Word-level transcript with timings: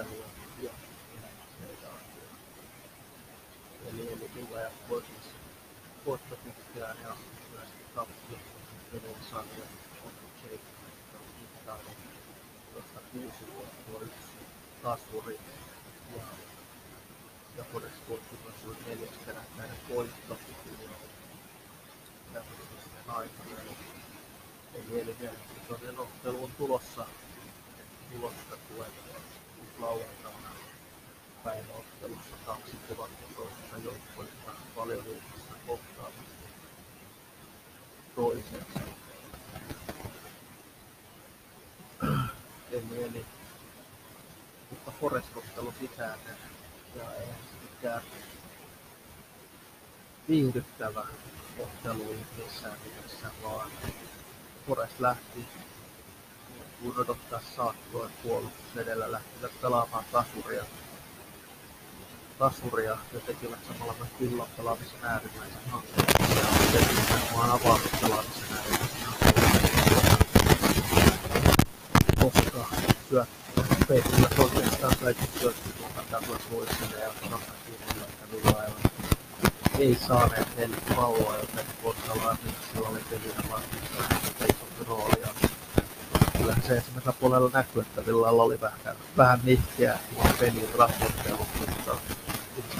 ottelua 0.00 0.24
ja 0.62 0.70
Eli, 3.86 4.12
eli 4.12 4.30
Villa 4.34 4.60
ja 4.60 4.70
Portis 4.88 5.26
voittotittejään 6.06 6.96
ja 7.02 7.16
myöskin 7.50 7.86
tappio 7.94 8.38
sarja 9.30 9.64
on 10.04 10.12
Jake 10.42 10.60
mittainen, 11.40 11.96
josta 12.74 13.00
kuusi 13.12 13.54
voittoa 13.56 14.00
yksi 14.02 14.46
tasuri 14.82 15.40
ja 16.16 16.22
ja 17.56 17.64
Forest-Sportsilla 17.72 18.52
se 18.62 18.68
oli 18.68 18.76
neljäs 18.86 19.14
peräkkäinen 19.26 19.76
voitto 19.88 20.38
tämmöisen 22.32 22.90
aikana. 23.08 23.60
Eli, 24.74 25.00
eli 25.00 25.16
mielenkiintoinen 25.18 25.98
ottelu 25.98 26.44
on 26.44 26.50
tulossa. 26.58 27.06
Tulossa 28.12 28.56
tulee 28.68 28.88
lauantaina 28.88 29.09
päiväottelussa 31.50 32.36
kaksi 32.46 32.76
kovakokoista 32.88 33.76
joukkoista 33.84 34.50
paljon 34.76 35.04
liikassa 35.04 35.54
kohtaamassa 35.66 36.46
toisensa. 38.14 38.80
Eli, 42.72 43.04
eli 43.04 43.26
mutta 44.70 44.92
Forest-ottelu 45.00 45.74
sisäinen 45.80 46.36
ja 46.94 47.14
ei 47.14 47.28
mikään 47.62 48.02
viihdyttävä 50.28 51.06
ottelu 51.58 52.16
missään 52.36 52.78
nimessä, 52.84 53.30
vaan 53.42 53.70
Forest 54.66 55.00
lähti 55.00 55.46
kun 56.82 56.98
odottaa 56.98 57.40
saattoi 57.56 58.10
puolustus 58.22 58.76
edellä 58.76 59.12
lähtivät 59.12 59.60
pelaamaan 59.60 60.04
tasuria. 60.12 60.64
Tasuria 62.40 62.96
ja 63.12 63.20
tekivät 63.26 63.58
samalla 63.68 63.94
myös 63.98 64.08
pillon 64.18 64.48
pelaamisen 64.56 64.98
äärimmäisen 65.02 65.60
hankkeen. 65.70 66.06
Ja 66.36 66.44
tekivät 66.72 67.32
vaan 67.36 67.50
avaamispelaamisen 67.50 68.56
äärimmäisen 68.56 69.02
hankkeen. 69.06 69.34
Koska 72.20 72.66
syöttö 73.08 73.62
peitillä 73.88 74.28
oikeastaan 74.38 74.96
kaikki 75.02 75.38
syöttötuotan 75.38 76.04
tasoisuudessa 76.10 76.84
ja 76.84 77.08
Saksakiinilla 77.08 78.04
että 78.08 78.26
Villailla 78.32 78.80
ei 79.78 79.98
saaneet 80.08 80.56
heille 80.56 80.76
palloa, 80.96 81.36
joten 81.36 81.64
Kotsala 81.82 82.36
sillä 82.72 82.88
oli 82.88 83.00
pelinä 83.10 83.42
vastassa 83.50 84.44
isompi 84.44 84.84
rooli. 84.88 85.22
Kyllä 86.38 86.56
se 86.66 86.76
ensimmäisellä 86.76 87.16
puolella 87.20 87.50
näkyy, 87.52 87.82
että 87.82 88.06
Villalla 88.06 88.42
oli 88.42 88.60
vähän, 88.60 88.96
vähän 89.16 89.40
nihkeä 89.44 89.98
pelin 90.38 90.68
rahoittelu, 90.78 91.46
mutta 91.60 91.96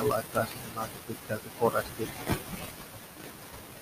itse 0.00 0.08
laittaisin 0.08 0.58
aika 0.76 0.94
pitkälti 1.08 1.50
Forestin 1.60 2.08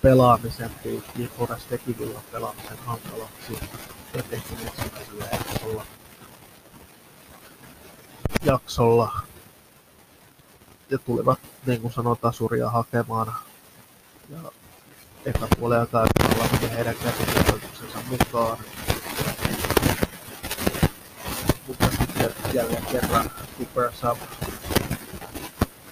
pelaamisen 0.03 0.71
piikkiin. 0.83 1.31
Forest 1.39 1.69
teki 1.69 1.99
Villan 1.99 2.23
pelaamisen 2.33 2.79
hankalaksi 2.87 3.59
etenkin 4.15 4.59
ensimmäisellä 4.59 5.25
jaksolla 5.33 5.85
jaksolla 8.45 9.23
ja 10.91 10.99
tulivat, 10.99 11.39
niin 11.67 11.81
kuin 11.81 11.93
sanoin, 11.93 12.19
tasuria 12.19 12.71
hakemaan. 12.71 13.35
Ja 14.31 14.53
eka 15.27 15.49
puolen 15.59 15.81
aikana 15.81 16.07
meni 16.53 16.75
heidän 16.75 16.95
käsikirjoituksensa 16.95 17.99
mukaan. 18.11 18.59
Mutta 21.67 21.87
sitten 21.91 22.35
jälleen 22.55 22.87
kerran 22.87 23.31
Cooper 23.59 23.93
Sub 23.93 24.19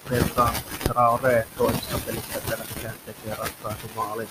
Vertaan 0.09 0.53
Traore 0.83 1.47
toisessa 1.57 1.99
pelissä 2.05 2.41
peräkkäin 2.49 2.99
tekee 3.05 3.35
ratkaisumaalin 3.35 4.29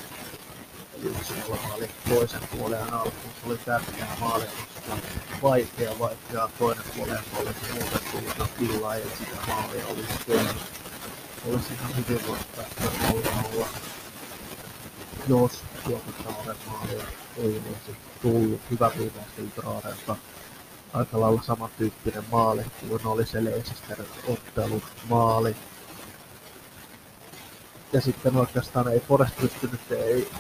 yksi 1.03 1.35
maali 1.49 1.91
toisen 2.09 2.41
puolen 2.57 2.95
alkuun. 2.95 3.33
Se 3.41 3.47
oli 3.47 3.59
tärkeä 3.59 4.07
maali, 4.21 4.45
koska 4.45 4.97
vaikea, 5.43 5.99
vaikea 5.99 6.49
toinen 6.59 6.85
puolen 6.97 7.19
olisi 7.37 7.73
muuten 7.73 8.01
tullut 8.13 8.51
kyllä 8.59 8.97
ja 8.97 9.07
sitä 9.19 9.37
maalia 9.47 9.87
olisi 9.87 10.13
tehnyt. 10.27 10.57
Olisi 11.49 11.73
ihan 11.73 11.97
hyvin 11.97 12.27
voinut 12.27 12.57
päästä 12.57 12.83
olla 13.13 13.69
jos 15.29 15.63
tuota 15.85 16.13
Traoren 16.23 16.57
maalia 16.67 17.05
ei 17.37 17.63
olisi 17.69 18.01
tullut. 18.23 18.61
Hyvä 18.71 18.91
viimeistely 18.99 19.51
Traorelta. 19.55 20.17
Aika 20.93 21.21
lailla 21.21 21.43
samantyyppinen 21.43 22.25
maali 22.33 22.63
kuin 22.89 23.07
oli 23.07 23.27
se 23.27 23.45
Leicester 23.45 24.05
ottelun 24.29 24.83
maali. 25.09 25.57
Ja 27.93 28.01
sitten 28.01 28.37
oikeastaan 28.37 28.89
ei 28.89 29.01
Forest 29.01 29.37
pystynyt, 29.37 29.93
ei 29.93 30.31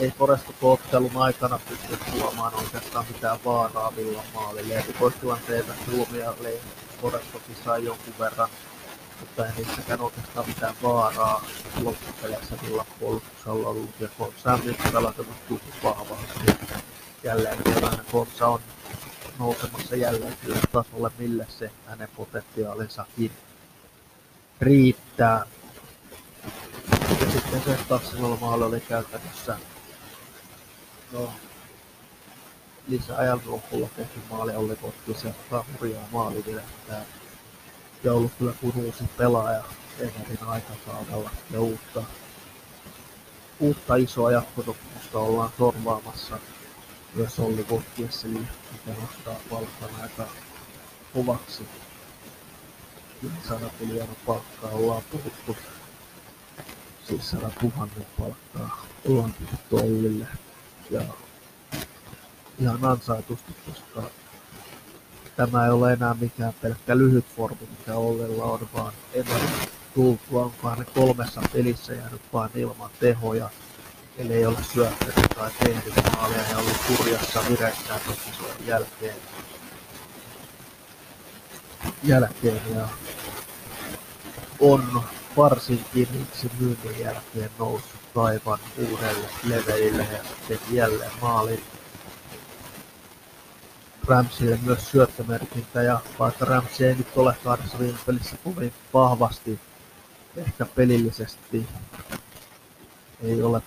ei 0.00 0.10
Forest 0.10 0.44
ottelun 0.62 1.16
aikana 1.16 1.60
pysty 1.68 1.96
tuomaan 2.12 2.54
oikeastaan 2.54 3.04
mitään 3.08 3.38
vaaraa 3.44 3.96
Villan 3.96 4.24
maalille. 4.34 4.74
Erikoistilanteita 4.74 5.72
Suomia 5.84 6.34
Forest 7.02 7.32
toki 7.32 7.56
sai 7.64 7.84
jonkun 7.84 8.14
verran, 8.18 8.48
mutta 9.20 9.46
ei 9.46 9.52
niissäkään 9.56 10.00
oikeastaan 10.00 10.48
mitään 10.48 10.74
vaaraa 10.82 11.44
loppupeleissä 11.82 12.56
Villan 12.62 12.86
puolustuksella 13.00 13.68
ollut. 13.68 14.00
Ja 14.00 14.08
Konsa 14.18 14.52
on 14.52 14.60
nyt 14.64 14.76
tullut 15.48 15.62
vahvasti. 15.82 16.68
Jälleen 17.22 17.62
kerran 17.64 17.98
Konsa 18.12 18.48
on 18.48 18.60
nousemassa 19.38 19.96
jälleen 19.96 20.36
sille 20.42 20.58
tasolle, 20.72 21.10
mille 21.18 21.46
se 21.48 21.70
hänen 21.86 22.08
potentiaalinsakin 22.16 23.32
riittää. 24.60 25.46
Ja 27.20 27.30
sitten 27.30 27.62
se 27.64 27.78
2-0 28.16 28.40
maali 28.40 28.64
oli 28.64 28.80
käytännössä 28.80 29.58
no, 31.12 31.32
lisäajan 32.88 33.40
lopulla 33.46 33.88
tehty 33.96 34.20
maali 34.30 34.56
Olli 34.56 34.76
Kotkis 34.76 35.24
ja 35.24 35.64
hurjaa 35.72 36.08
maalivirhettä. 36.12 37.02
Ja 38.04 38.12
ollut 38.12 38.32
kyllä 38.38 38.52
kuin 38.60 38.76
uusi 38.76 39.04
pelaaja 39.16 39.64
Everin 39.98 40.38
aikakaudella 40.46 41.30
ja 41.50 41.60
uutta, 41.60 42.02
uutta 43.60 43.96
isoa 43.96 44.32
jatkosopimusta 44.32 45.18
ollaan 45.18 45.50
sorvaamassa 45.58 46.38
myös 47.16 47.38
Olli 47.38 47.64
Kotkiesseli, 47.64 48.34
mikä 48.72 49.00
nostaa 49.00 49.34
palkkan 49.50 50.00
aika 50.02 50.28
kovaksi. 51.14 51.62
100 53.48 53.70
miljoonaa 53.80 54.14
palkkaa 54.26 54.70
ollaan 54.70 55.02
puhuttu, 55.10 55.56
siis 57.08 57.30
100 57.30 57.50
000 57.62 57.88
palkkaa. 58.18 58.86
Ollaan 59.08 59.34
puhuttu 59.34 59.76
Ollille. 59.76 60.26
Ja 60.90 61.02
ihan 62.58 62.84
ansaitusti, 62.84 63.52
koska 63.66 64.10
tämä 65.36 65.64
ei 65.64 65.70
ole 65.70 65.92
enää 65.92 66.16
mikään 66.20 66.54
pelkkä 66.62 66.98
lyhyt 66.98 67.24
formi, 67.36 67.68
mikä 67.78 67.94
Ollella 67.94 68.44
on, 68.44 68.68
vaan 68.74 68.92
ennen 69.14 69.40
tultua 69.94 70.44
onkohan 70.44 70.78
ne 70.78 70.84
kolmessa 70.84 71.40
pelissä 71.52 71.92
jäänyt 71.92 72.22
vain 72.32 72.50
ilman 72.54 72.90
tehoja, 73.00 73.50
eli 74.18 74.32
ei 74.32 74.46
ole 74.46 74.58
syöttänyt 74.72 75.14
tai 75.34 75.50
tehnyt 75.58 75.94
maalia 76.16 76.42
ja 76.50 76.58
ollut 76.58 76.76
kurjassa 76.96 77.40
vireissään 77.48 78.00
tokisojen 78.06 78.66
jälkeen. 78.66 79.16
jälkeen 82.02 82.60
ja 82.74 82.88
on 84.60 85.02
varsinkin 85.36 86.08
itse 86.22 86.50
myynnin 86.60 87.00
jälkeen 87.00 87.50
noussut 87.58 88.16
aivan 88.16 88.58
uudelle 88.78 89.28
levelille 89.44 90.06
ja 90.12 90.18
teki 90.48 90.76
jälleen 90.76 91.10
maalin. 91.20 91.62
Ramsille 94.06 94.58
myös 94.62 94.90
syöttömerkintä 94.90 95.82
ja 95.82 96.00
vaikka 96.18 96.44
Ramsey 96.44 96.88
ei 96.88 96.94
nyt 96.94 97.16
ole 97.16 97.36
kahdessa 97.44 97.78
viime 97.78 97.98
pelissä 98.06 98.36
kovin 98.44 98.72
vahvasti 98.94 99.60
ehkä 100.36 100.66
pelillisesti 100.66 101.68
ei 103.22 103.42
ole 103.42 103.62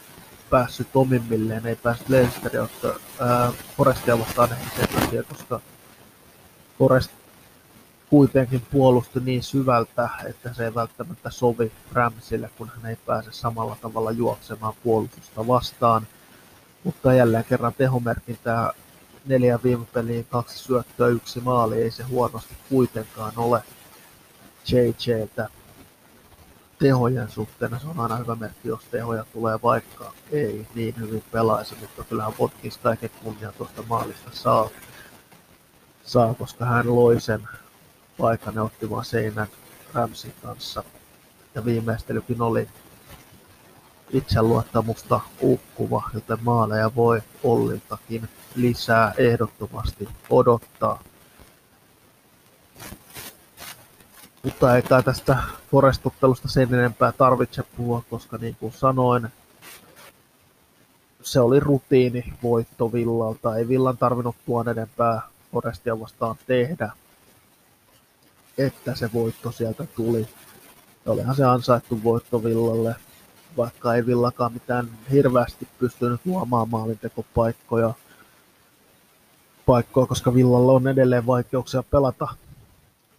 päässyt 0.49 0.95
omimmilleen, 0.95 1.65
ei 1.65 1.75
päässyt 1.75 2.09
Leicesterin 2.09 2.61
ottaa 2.61 2.93
Forestia 3.77 4.19
vastaan 4.19 4.49
ehkä 4.51 4.75
sen 4.75 5.01
takia, 5.01 5.23
koska 5.23 5.59
Forest 6.79 7.11
kuitenkin 8.09 8.61
puolusti 8.71 9.19
niin 9.19 9.43
syvältä, 9.43 10.09
että 10.25 10.53
se 10.53 10.65
ei 10.65 10.75
välttämättä 10.75 11.29
sovi 11.29 11.71
Ramsille, 11.91 12.49
kun 12.57 12.71
hän 12.75 12.85
ei 12.85 12.95
pääse 12.95 13.31
samalla 13.31 13.77
tavalla 13.81 14.11
juoksemaan 14.11 14.73
puolustusta 14.83 15.47
vastaan. 15.47 16.07
Mutta 16.83 17.13
jälleen 17.13 17.45
kerran 17.45 17.73
tehomerkintää 17.73 18.73
neljä 19.25 19.59
viime 19.63 19.85
peliin, 19.85 20.25
kaksi 20.25 20.59
syöttöä, 20.59 21.07
yksi 21.07 21.39
maali, 21.39 21.81
ei 21.81 21.91
se 21.91 22.03
huonosti 22.03 22.53
kuitenkaan 22.69 23.33
ole 23.37 23.63
JJltä. 24.71 25.49
Tehojen 26.79 27.29
suhteen 27.29 27.79
se 27.79 27.87
on 27.87 27.99
aina 27.99 28.15
hyvä 28.15 28.35
merkki, 28.35 28.67
jos 28.67 28.83
tehoja 28.91 29.25
tulee 29.33 29.59
vaikka 29.63 30.11
ei 30.31 30.67
niin 30.75 30.95
hyvin 30.99 31.23
pelaisi, 31.31 31.75
mutta 31.81 32.03
kyllähän 32.03 32.33
Watkins 32.39 32.77
kaiken 32.77 33.09
kunnia 33.23 33.51
tuosta 33.51 33.83
maalista 33.87 34.29
saa, 34.33 34.69
saa, 36.03 36.33
koska 36.33 36.65
hän 36.65 36.95
loi 36.95 37.21
sen 37.21 37.47
paikan 38.17 38.55
ja 38.55 38.63
otti 38.63 38.89
vaan 38.89 39.05
seinän 39.05 39.47
Ramsin 39.93 40.33
kanssa. 40.43 40.83
Ja 41.55 41.65
viimeistelykin 41.65 42.41
oli 42.41 42.67
itseluottamusta 44.09 45.19
ukkuva, 45.41 46.09
joten 46.13 46.37
maaleja 46.41 46.95
voi 46.95 47.21
Olliltakin 47.43 48.29
lisää 48.55 49.13
ehdottomasti 49.17 50.09
odottaa. 50.29 51.03
Mutta 54.43 54.75
ei 54.75 54.81
kai 54.81 55.03
tästä 55.03 55.37
forestuttelusta 55.71 56.47
sen 56.47 56.73
enempää 56.73 57.11
tarvitse 57.11 57.63
puhua, 57.77 58.03
koska 58.09 58.37
niin 58.37 58.55
kuin 58.59 58.73
sanoin, 58.73 59.27
se 61.21 61.39
oli 61.39 61.59
rutiini 61.59 62.33
voitto 62.43 62.93
Villalta. 62.93 63.55
Ei 63.55 63.67
Villan 63.67 63.97
tarvinnut 63.97 64.35
tuon 64.45 64.69
enempää 64.69 65.21
Forestia 65.51 65.99
vastaan 65.99 66.35
tehdä, 66.47 66.91
että 68.57 68.95
se 68.95 69.09
voitto 69.13 69.51
sieltä 69.51 69.85
tuli. 69.95 70.27
Ja 71.05 71.11
olihan 71.11 71.35
se 71.35 71.43
ansaittu 71.45 72.03
voitto 72.03 72.43
Villalle, 72.43 72.95
vaikka 73.57 73.95
ei 73.95 74.05
Villakaan 74.05 74.53
mitään 74.53 74.89
hirveästi 75.11 75.67
pystynyt 75.79 76.21
luomaan 76.25 76.69
maalintekopaikkoja, 76.69 77.93
paikkoja, 79.65 80.07
koska 80.07 80.33
Villalla 80.33 80.71
on 80.71 80.87
edelleen 80.87 81.25
vaikeuksia 81.25 81.83
pelata 81.83 82.27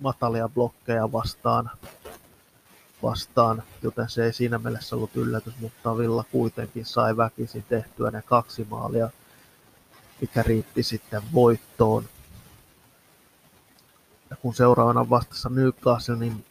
matalia 0.00 0.49
blokkeja 0.49 1.12
vastaan, 1.12 1.70
vastaan, 3.02 3.62
joten 3.82 4.08
se 4.08 4.25
ei 4.25 4.32
siinä 4.32 4.58
mielessä 4.58 4.97
ollut 4.97 5.17
yllätys, 5.17 5.55
mutta 5.61 5.99
Villa 5.99 6.25
kuitenkin 6.32 6.87
sai 6.87 7.17
väkisin 7.17 7.64
tehtyä 7.69 8.11
ne 8.11 8.23
kaksi 8.23 8.67
maalia, 8.70 9.11
mikä 10.20 10.43
riitti 10.43 10.82
sitten 10.82 11.23
voittoon. 11.35 12.05
Ja 14.31 14.37
kun 14.37 14.55
seuraavana 14.55 15.11
vastassa 15.11 15.49
Newcastle, 15.49 16.17
niin 16.17 16.44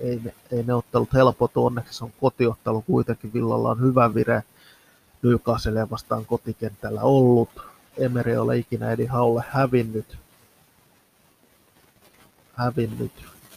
ei 0.00 0.20
ne, 0.24 0.34
ei 0.52 0.62
ne 0.62 0.74
ottelut 0.74 1.12
helpot, 1.14 1.56
onneksi 1.56 1.98
se 1.98 2.04
on 2.04 2.12
kotiottelu 2.20 2.82
kuitenkin, 2.82 3.32
Villalla 3.32 3.70
on 3.70 3.80
hyvä 3.80 4.14
vire 4.14 4.42
Newcastle 5.22 5.90
vastaan 5.90 6.26
kotikentällä 6.26 7.02
ollut. 7.02 7.48
Emeri 7.96 8.30
ei 8.30 8.38
ole 8.38 8.56
ikinä 8.56 8.92
Edi 8.92 9.06
Haulle 9.06 9.44
hävinnyt, 9.48 10.18
hävinnyt 12.58 13.12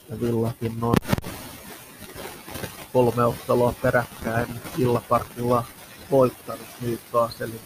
ja 0.09 0.21
Villakin 0.21 0.79
noin 0.79 0.97
kolme 2.93 3.25
ottelua 3.25 3.73
peräkkäin 3.81 4.47
Villaparkilla 4.77 5.63
voittanut 6.11 6.67
Newcastlein 6.81 7.59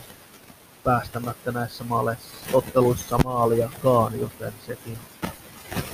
päästämättä 0.84 1.52
näissä 1.52 1.84
maaleissa, 1.84 2.34
otteluissa 2.54 3.18
maaliakaan, 3.18 4.20
joten 4.20 4.54
sekin 4.66 4.98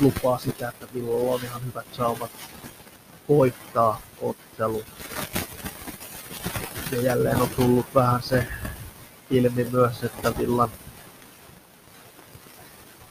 lupaa 0.01 0.37
sitä, 0.37 0.69
että 0.69 0.87
Villalla 0.93 1.33
on 1.33 1.43
ihan 1.43 1.65
hyvät 1.65 1.85
saumat 1.91 2.31
voittaa 3.29 4.01
ottelu. 4.21 4.83
Ja 6.91 7.01
jälleen 7.01 7.41
on 7.41 7.49
tullut 7.49 7.85
vähän 7.95 8.21
se 8.21 8.47
ilmi 9.29 9.67
myös, 9.71 10.03
että 10.03 10.37
Villan 10.37 10.69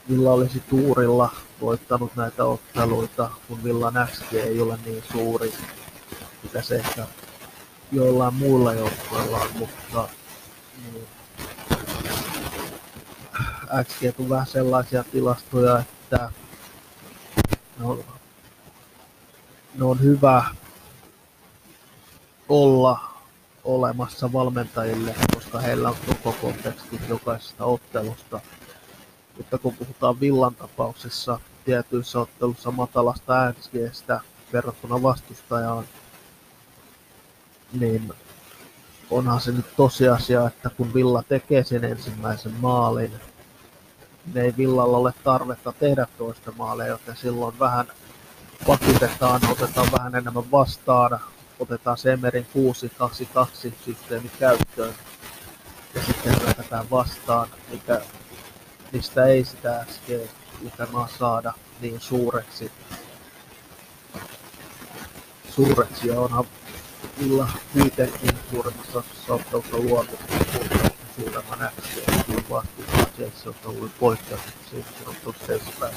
Villa 0.08 0.32
olisi 0.32 0.60
tuurilla 0.60 1.32
voittanut 1.60 2.16
näitä 2.16 2.44
otteluita, 2.44 3.30
kun 3.48 3.64
Villan 3.64 4.08
XG 4.12 4.34
ei 4.34 4.60
ole 4.60 4.78
niin 4.84 5.04
suuri, 5.12 5.52
mitä 6.42 6.62
se 6.62 6.76
ehkä 6.76 7.06
joillain 7.92 8.34
muilla 8.34 8.74
joukkueilla 8.74 9.38
on, 9.38 9.50
mutta 9.58 10.08
niin, 10.92 11.06
XG 13.84 14.20
on 14.20 14.28
vähän 14.28 14.46
sellaisia 14.46 15.04
tilastoja, 15.04 15.78
että 15.78 16.30
ne 17.78 17.86
on, 17.86 18.04
ne 19.74 19.84
on 19.84 20.00
hyvä 20.00 20.44
olla 22.48 23.00
olemassa 23.64 24.32
valmentajille, 24.32 25.14
koska 25.34 25.60
heillä 25.60 25.88
on 25.88 25.96
koko 26.06 26.36
konteksti 26.40 27.00
jokaisesta 27.08 27.64
ottelusta. 27.64 28.40
Mutta 29.36 29.58
kun 29.58 29.76
puhutaan 29.76 30.20
Villan 30.20 30.54
tapauksessa 30.54 31.40
tietyissä 31.70 32.20
ottelussa 32.20 32.70
matalasta 32.70 33.52
XGstä 33.52 34.20
verrattuna 34.52 35.02
vastustajaan, 35.02 35.84
niin 37.72 38.12
onhan 39.10 39.40
se 39.40 39.52
nyt 39.52 39.76
tosiasia, 39.76 40.46
että 40.46 40.70
kun 40.70 40.94
Villa 40.94 41.22
tekee 41.22 41.64
sen 41.64 41.84
ensimmäisen 41.84 42.52
maalin, 42.52 43.12
niin 44.26 44.44
ei 44.44 44.54
Villalla 44.56 44.96
ole 44.96 45.12
tarvetta 45.24 45.72
tehdä 45.72 46.06
toista 46.18 46.52
maalia, 46.58 46.86
joten 46.86 47.16
silloin 47.16 47.58
vähän 47.58 47.86
pakitetaan, 48.66 49.40
otetaan 49.50 49.88
vähän 49.98 50.14
enemmän 50.14 50.50
vastaan, 50.50 51.20
otetaan 51.58 51.98
Semerin 51.98 52.46
6-2-2 53.66 53.72
systeemi 53.84 54.30
käyttöön 54.38 54.94
ja 55.94 56.02
sitten 56.02 56.40
hyökätään 56.40 56.90
vastaan, 56.90 57.48
mikä 57.70 58.00
mistä 58.92 59.24
ei 59.24 59.44
sitä 59.44 59.86
SG-lukemaa 60.60 61.08
saada 61.18 61.52
niin 61.80 62.00
suureksi. 62.00 62.72
suureksi 65.50 66.08
ja 66.08 66.20
onhan 66.20 66.44
Villa 67.20 67.48
kuitenkin 67.72 68.30
suurimmassa 68.50 68.98
osassa 68.98 69.34
ottelussa 69.34 69.76
luotu 69.76 70.18
suuremman 71.16 71.70
XG 71.80 72.24
kuin 72.26 72.44
vastustaa 72.50 73.06
Chelsea 73.16 73.52
on 73.64 73.70
ollut 73.76 73.98
poikkeus, 73.98 74.40
siinä 74.70 74.86
on 75.26 75.34
Chelsea 75.46 75.72
pääsi. 75.80 75.96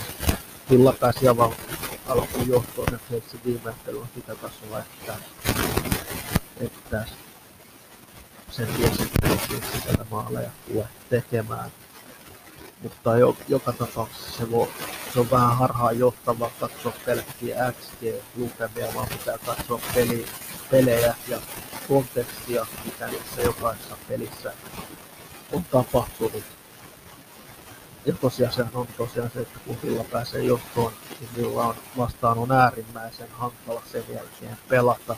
Villa 0.69 0.93
pääsi 0.93 1.27
aivan 1.27 1.51
alkuun 2.07 2.47
johtoon 2.47 2.87
ja 2.91 2.99
Chelsea 3.09 3.39
viimeistelyllä 3.45 4.07
sitä 4.15 4.35
tasolla, 4.35 4.79
että, 4.79 5.15
että 6.59 7.05
sen 8.51 8.67
tiesi, 8.67 9.03
että 9.03 9.37
sisällä 9.73 10.05
maaleja 10.11 10.49
tulee 10.67 10.87
tekemään 11.09 11.71
mutta 12.83 13.17
jo, 13.17 13.37
joka 13.47 13.71
tapauksessa 13.71 14.37
se, 14.37 14.51
voi, 14.51 14.67
se 15.13 15.19
on 15.19 15.31
vähän 15.31 15.57
harhaan 15.57 15.99
johtava 15.99 16.51
katsoa 16.59 16.93
pelkkiä 17.05 17.71
XG-lukemia, 17.71 18.93
vaan 18.95 19.07
pitää 19.07 19.37
katsoa 19.45 19.81
peli, 19.95 20.25
pelejä 20.71 21.15
ja 21.27 21.41
kontekstia, 21.87 22.65
mitä 22.85 23.07
niissä 23.07 23.41
jokaisessa 23.41 23.97
pelissä 24.07 24.53
on 25.51 25.63
tapahtunut. 25.63 26.43
Ja 28.05 28.13
tosiaan 28.13 28.53
se 28.53 28.65
on 28.73 28.87
tosiaan 28.97 29.31
se, 29.33 29.39
että 29.39 29.59
kun 29.65 29.77
Villa 29.83 30.03
pääsee 30.03 30.43
johtoon, 30.43 30.93
niin 31.19 31.29
Villa 31.37 31.63
on 31.63 31.75
vastaan 31.97 32.37
on 32.37 32.51
äärimmäisen 32.51 33.27
hankala 33.31 33.83
sen 33.91 34.03
jälkeen 34.13 34.57
pelata 34.69 35.15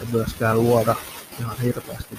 ja 0.00 0.06
myöskään 0.12 0.62
luoda 0.62 0.96
ihan 1.40 1.58
hirveästi 1.58 2.18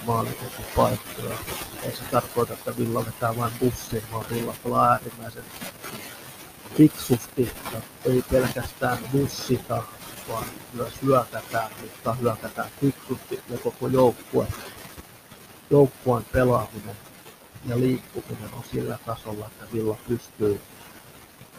paikkoja. 0.76 1.38
Ei 1.82 1.96
se 1.96 2.02
tarkoita, 2.10 2.52
että 2.52 2.76
Villa 2.76 3.06
vetää 3.06 3.36
vain 3.36 3.52
bussin, 3.60 4.02
vaan 4.12 4.24
Villa 4.30 4.54
pelaa 4.64 4.90
äärimmäisen 4.90 5.44
fiksusti 6.76 7.52
ei 8.04 8.24
pelkästään 8.30 8.98
bussita, 9.12 9.82
vaan 10.28 10.44
myös 10.72 10.92
hyökätään, 11.02 11.70
mutta 11.80 12.14
hyökätään 12.14 12.70
fiksusti 12.80 13.40
ja 13.50 13.58
koko 13.58 13.88
joukkue, 13.88 14.46
joukkueen 15.70 16.24
pelaaminen 16.32 16.96
ja 17.66 17.80
liikkuminen 17.80 18.54
on 18.54 18.64
sillä 18.70 18.98
tasolla, 19.06 19.46
että 19.46 19.66
Villa 19.72 19.96
pystyy 20.08 20.60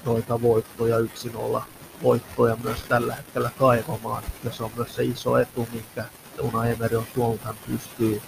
noita 0.05 0.41
voittoja 0.41 0.97
yksin 0.97 1.35
olla 1.35 1.65
voittoja 2.03 2.57
myös 2.63 2.79
tällä 2.81 3.15
hetkellä 3.15 3.51
kaivamaan. 3.59 4.23
Ja 4.43 4.51
se 4.51 4.63
on 4.63 4.71
myös 4.75 4.95
se 4.95 5.03
iso 5.03 5.37
etu, 5.37 5.67
minkä 5.71 6.05
Una 6.41 6.65
Emery 6.65 6.95
on 6.95 7.05
tuonut, 7.15 7.41
hän 7.41 7.55
pystyy 7.67 8.21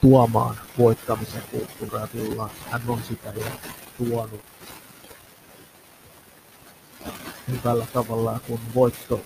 tuomaan 0.00 0.56
voittamisen 0.78 1.42
kulttuuria 1.50 2.08
Villaan. 2.14 2.50
Hän 2.70 2.82
on 2.88 3.02
sitä 3.02 3.32
jo 3.36 3.44
tuonut 3.98 4.40
hyvällä 7.48 7.86
tavalla, 7.92 8.40
kun 8.46 8.60
voitto 8.74 9.20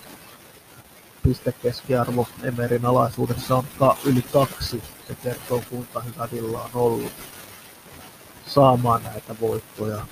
pistekeskiarvo 1.23 2.27
Emerin 2.43 2.85
alaisuudessa 2.85 3.55
on 3.55 3.65
ka- 3.79 3.97
yli 4.05 4.21
kaksi. 4.21 4.83
Se 5.07 5.15
kertoo 5.15 5.63
kuinka 5.69 6.01
hyvä 6.01 6.27
Villa 6.31 6.63
on 6.63 6.69
ollut 6.73 7.11
saamaan 8.47 9.03
näitä 9.03 9.35
voittoja. 9.41 10.05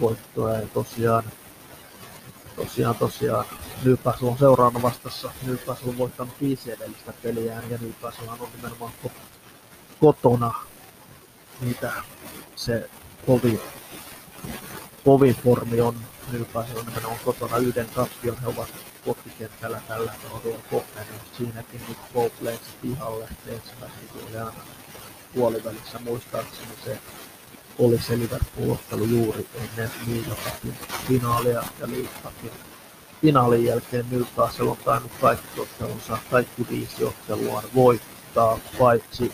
Voittoja 0.00 0.60
ja 0.60 0.66
tosiaan, 0.66 1.24
tosiaan, 2.56 2.94
tosiaan 2.94 3.44
Newcastle 3.84 4.28
on 4.28 4.38
seuraavana 4.38 4.82
vastassa. 4.82 5.30
Newcastle 5.42 5.90
on 5.90 5.98
voittanut 5.98 6.34
viisi 6.40 6.72
edellistä 6.72 7.12
peliään 7.22 7.70
ja 7.70 7.78
Newcastle 7.78 8.30
on 8.30 8.48
nimenomaan 8.56 8.92
kotona 10.00 10.54
niitä 11.60 11.92
se 12.56 12.90
kovin, 13.26 13.60
kovin 15.04 15.36
formi 15.44 15.80
on 15.80 15.96
Newcastle 16.32 16.80
on 16.80 16.86
nimenomaan 16.86 17.20
kotona 17.24 17.56
yhden 17.56 17.86
tappion. 17.86 18.38
He 18.40 18.46
ovat 18.46 18.68
kotikentällä 19.04 19.80
tällä 19.88 20.12
kaudella 20.30 20.62
kokeneet. 20.70 21.22
Siinäkin 21.38 21.80
nyt 21.88 21.98
lensi 22.40 22.70
pihalle 22.82 23.28
ensimmäisen 23.46 24.62
puolivälissä. 25.34 25.98
Muistaakseni 25.98 26.72
se 26.84 26.98
oli 27.78 27.98
se 27.98 28.18
Liverpool-ottelu 28.18 29.04
juuri 29.04 29.48
ennen 29.54 29.90
liigapapin 30.06 30.76
finaalia 31.08 31.62
ja 31.80 31.88
liigapapin 31.88 32.50
finaalin 33.26 33.64
jälkeen 33.64 34.06
Newcastle 34.10 34.70
on 34.70 34.76
tainnut 34.76 35.12
kaikki 35.20 35.60
ottelunsa, 35.60 36.18
kaikki 36.30 36.66
viisi 36.70 37.04
ottelua 37.04 37.62
voittaa, 37.74 38.58
paitsi, 38.78 39.32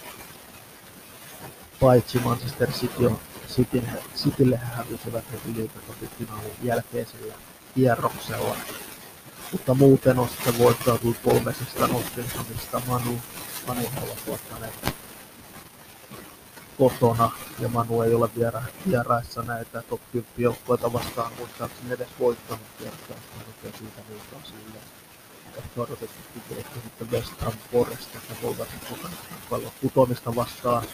paitsi 1.80 2.18
Manchester 2.18 2.70
City 2.70 3.06
on 3.06 3.18
Cityn, 3.48 3.88
Citylle 4.16 4.56
hävisivät 4.56 5.24
heti 5.32 5.54
liigapapin 5.56 6.08
finaalin 6.18 6.52
jälkeisellä 6.62 7.34
kierroksella. 7.74 8.56
Mutta 9.52 9.74
muuten 9.74 10.18
on 10.18 10.28
sitten 10.28 10.58
voittaa 10.58 10.98
tullut 10.98 11.18
kolmesesta 11.24 11.86
Nottinghamista 11.86 12.82
Manu, 12.86 13.18
Manu 13.66 13.80
ovat 14.02 14.18
voittaneet 14.26 14.94
kotona 16.78 17.30
ja 17.58 17.68
Manu 17.68 18.02
ei 18.02 18.14
ole 18.14 18.30
viera, 18.36 18.62
vieraissa 18.88 19.42
näitä 19.42 19.82
top 19.82 20.00
10 20.12 20.32
joukkoita 20.38 20.92
vastaan 20.92 21.32
muistaakseni 21.38 21.92
edes 21.92 22.08
voittanut 22.18 22.66
kertaa. 22.78 23.16
Nyt 23.64 23.76
siitä 23.78 24.02
muuta 24.08 24.48
sille. 24.48 24.78
Ehkä 25.56 25.80
odotettu 25.80 26.22
että 26.58 26.80
sitten 26.82 27.10
West 27.10 27.40
Ham 27.40 27.52
Forest, 27.72 28.14
että 28.14 28.34
voivat 28.42 28.68
paljon 29.50 29.72
putoamista 29.82 30.36
vastaan. 30.36 30.84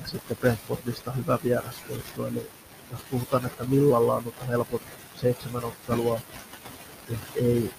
Ja 0.00 0.08
sitten 0.08 0.36
Brentfordista 0.36 1.12
hyvä 1.12 1.38
vierasvoitto. 1.44 2.26
Eli 2.26 2.50
jos 2.90 3.00
puhutaan, 3.10 3.46
että 3.46 3.64
millalla 3.64 4.14
on 4.14 4.32
helpot 4.48 4.82
seitsemän 5.20 5.64
ottelua, 5.64 6.20
niin 7.08 7.20
ei, 7.36 7.70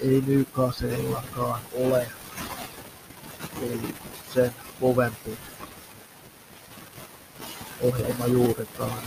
ei 0.00 0.24
Newcastlellakaan 0.26 1.60
ole 1.72 2.10
ei 3.62 3.94
sen 4.34 4.54
kovempi 4.80 5.38
ohjelma 7.82 8.26
juurikaan, 8.26 9.02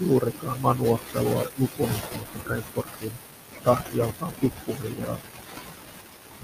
juurikaan 0.00 0.60
manuottelua 0.60 1.44
lukuun 1.58 1.90
Brentfordin 2.44 3.12
tahti 3.64 4.02
alkaa 4.02 4.32
pikkuhiljaa 4.40 5.16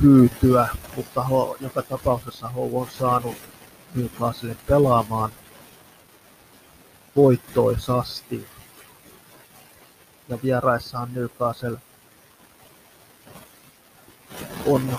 hyytyä, 0.03 0.69
mutta 0.97 1.25
ho, 1.25 1.57
joka 1.61 1.83
tapauksessa 1.83 2.49
Ho 2.49 2.81
on 2.81 2.89
saanut 2.99 3.37
Newcastle 3.95 4.57
pelaamaan 4.67 5.31
voittoisasti. 7.17 8.47
Ja 10.29 10.39
vieraissaan 10.43 11.15
Newcastle 11.15 11.79
on 14.67 14.99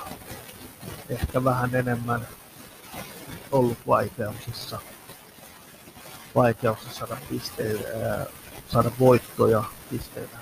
ehkä 1.09 1.43
vähän 1.43 1.75
enemmän 1.75 2.27
ollut 3.51 3.77
vaikeuksissa 3.87 4.79
vaikeus 6.35 6.79
saada 6.91 7.17
pisteitä, 7.29 8.25
saada 8.69 8.91
voittoja 8.99 9.63
pisteitä. 9.89 10.37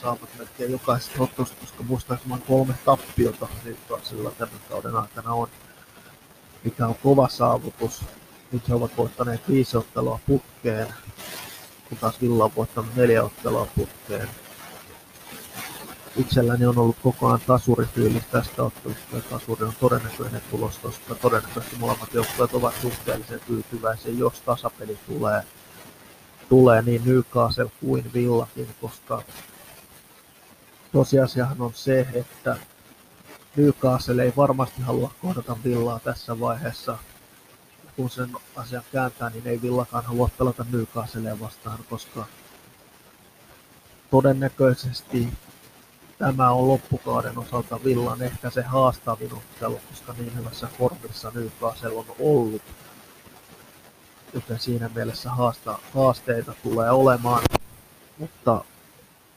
Saavat 0.00 0.28
melkein 0.38 0.72
jokaisesta 0.72 1.22
ottelusta, 1.22 1.56
koska 1.60 1.82
muistaakseni 1.82 2.34
kolme 2.48 2.74
tappiota 2.84 3.48
sillä 4.02 4.30
tämän 4.30 4.54
kauden 4.68 4.96
aikana 4.96 5.32
on, 5.32 5.48
mikä 6.64 6.86
on 6.86 6.94
kova 6.94 7.28
saavutus. 7.28 8.04
Nyt 8.52 8.68
he 8.68 8.74
ovat 8.74 8.96
voittaneet 8.96 9.48
viisi 9.48 9.76
ottelua 9.76 10.20
putkeen, 10.26 10.94
kun 11.88 11.98
taas 11.98 12.20
Villa 12.20 12.44
on 12.44 12.52
voittanut 12.56 12.94
neljä 12.96 13.24
ottelua 13.24 13.68
putkeen 13.76 14.28
itselläni 16.18 16.66
on 16.66 16.78
ollut 16.78 16.96
koko 17.02 17.26
ajan 17.26 17.40
tasurifiilis 17.46 18.26
tästä 18.26 18.62
ottelusta 18.62 19.16
ja 19.16 19.22
tasuri 19.30 19.64
on 19.64 19.72
todennäköinen 19.80 20.42
tulos, 20.50 20.78
koska 20.78 21.14
todennäköisesti 21.14 21.76
molemmat 21.76 22.14
joukkueet 22.14 22.54
ovat 22.54 22.74
suhteellisen 22.82 23.40
tyytyväisiä, 23.46 24.12
jos 24.12 24.40
tasapeli 24.40 24.98
tulee, 25.06 25.42
tulee 26.48 26.82
niin 26.82 27.02
Newcastle 27.04 27.70
kuin 27.80 28.10
Villakin, 28.14 28.68
koska 28.80 29.22
tosiasiahan 30.92 31.60
on 31.60 31.74
se, 31.74 32.06
että 32.14 32.56
Newcastle 33.56 34.22
ei 34.22 34.32
varmasti 34.36 34.82
halua 34.82 35.12
kohdata 35.22 35.56
Villaa 35.64 35.98
tässä 35.98 36.40
vaiheessa. 36.40 36.98
Kun 37.96 38.10
sen 38.10 38.32
asian 38.56 38.82
kääntää, 38.92 39.30
niin 39.30 39.46
ei 39.46 39.62
Villakaan 39.62 40.04
halua 40.04 40.30
pelata 40.38 40.66
Newcastlea 40.72 41.40
vastaan, 41.40 41.78
koska 41.90 42.26
todennäköisesti 44.10 45.28
tämä 46.18 46.50
on 46.50 46.68
loppukauden 46.68 47.38
osalta 47.38 47.80
Villan 47.84 48.22
ehkä 48.22 48.50
se 48.50 48.62
haastavin 48.62 49.32
ottelu, 49.34 49.80
koska 49.88 50.14
niin 50.18 50.36
hyvässä 50.36 50.68
formissa 50.78 51.32
Newcastle 51.34 51.92
on 51.92 52.04
ollut. 52.20 52.62
Joten 54.34 54.60
siinä 54.60 54.90
mielessä 54.94 55.30
haasta, 55.30 55.78
haasteita 55.94 56.54
tulee 56.62 56.90
olemaan. 56.90 57.42
Mutta 58.18 58.64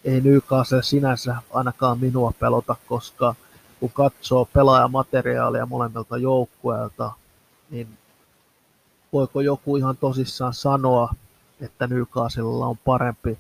ei 0.04 0.22
Newcastle 0.22 0.84
sinänsä 0.84 1.36
ainakaan 1.54 2.00
minua 2.00 2.34
pelota, 2.40 2.76
koska 2.88 3.36
kun 3.80 3.92
katsoo 3.92 4.46
pelaajamateriaalia 4.54 5.66
molemmilta 5.66 6.18
joukkueilta, 6.18 7.12
niin 7.70 7.98
voiko 9.14 9.42
joku 9.42 9.78
ihan 9.78 9.98
tosissaan 9.98 10.54
sanoa, 10.54 11.14
että 11.62 11.88
Newcastlella 11.88 12.66
on 12.66 12.78
parempi 12.78 13.38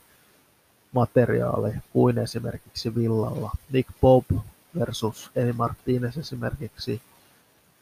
materiaali 0.92 1.72
kuin 1.94 2.18
esimerkiksi 2.18 2.96
Villalla. 2.96 3.52
Nick 3.72 3.90
Pope 4.02 4.36
versus 4.80 5.32
Eli 5.36 5.54
Martinez 5.54 6.18
esimerkiksi. 6.18 7.02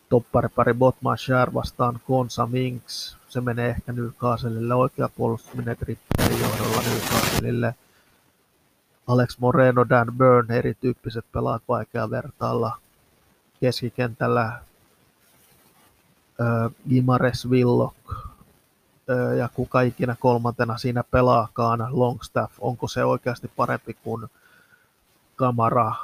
Topparipari 0.09 0.73
Botman 0.73 1.17
Share 1.17 1.53
vastaan 1.53 1.99
Konsa 2.07 2.45
Minks. 2.45 3.17
Se 3.29 3.41
menee 3.41 3.69
ehkä 3.69 3.91
Newcastlelle. 3.91 4.75
Oikea 4.75 5.09
puolustaminen 5.09 5.77
Tripperin 5.77 6.41
johdolla 6.41 6.81
Newcastlelle. 6.81 7.75
Alex 9.07 9.39
Moreno, 9.39 9.85
Dan 9.89 10.13
Byrne, 10.17 10.57
erityyppiset 10.57 11.25
pelaat 11.31 11.61
vaikea 11.69 12.09
vertailla. 12.09 12.77
Keskikentällä 13.59 14.59
Gimares 16.89 17.49
Willock, 17.49 17.95
ja 19.37 19.49
kuka 19.53 19.81
ikinä 19.81 20.15
kolmantena 20.19 20.77
siinä 20.77 21.03
pelaakaan 21.03 21.87
Longstaff, 21.91 22.53
onko 22.59 22.87
se 22.87 23.05
oikeasti 23.05 23.51
parempi 23.55 23.93
kuin 23.93 24.27
Kamara, 25.35 25.95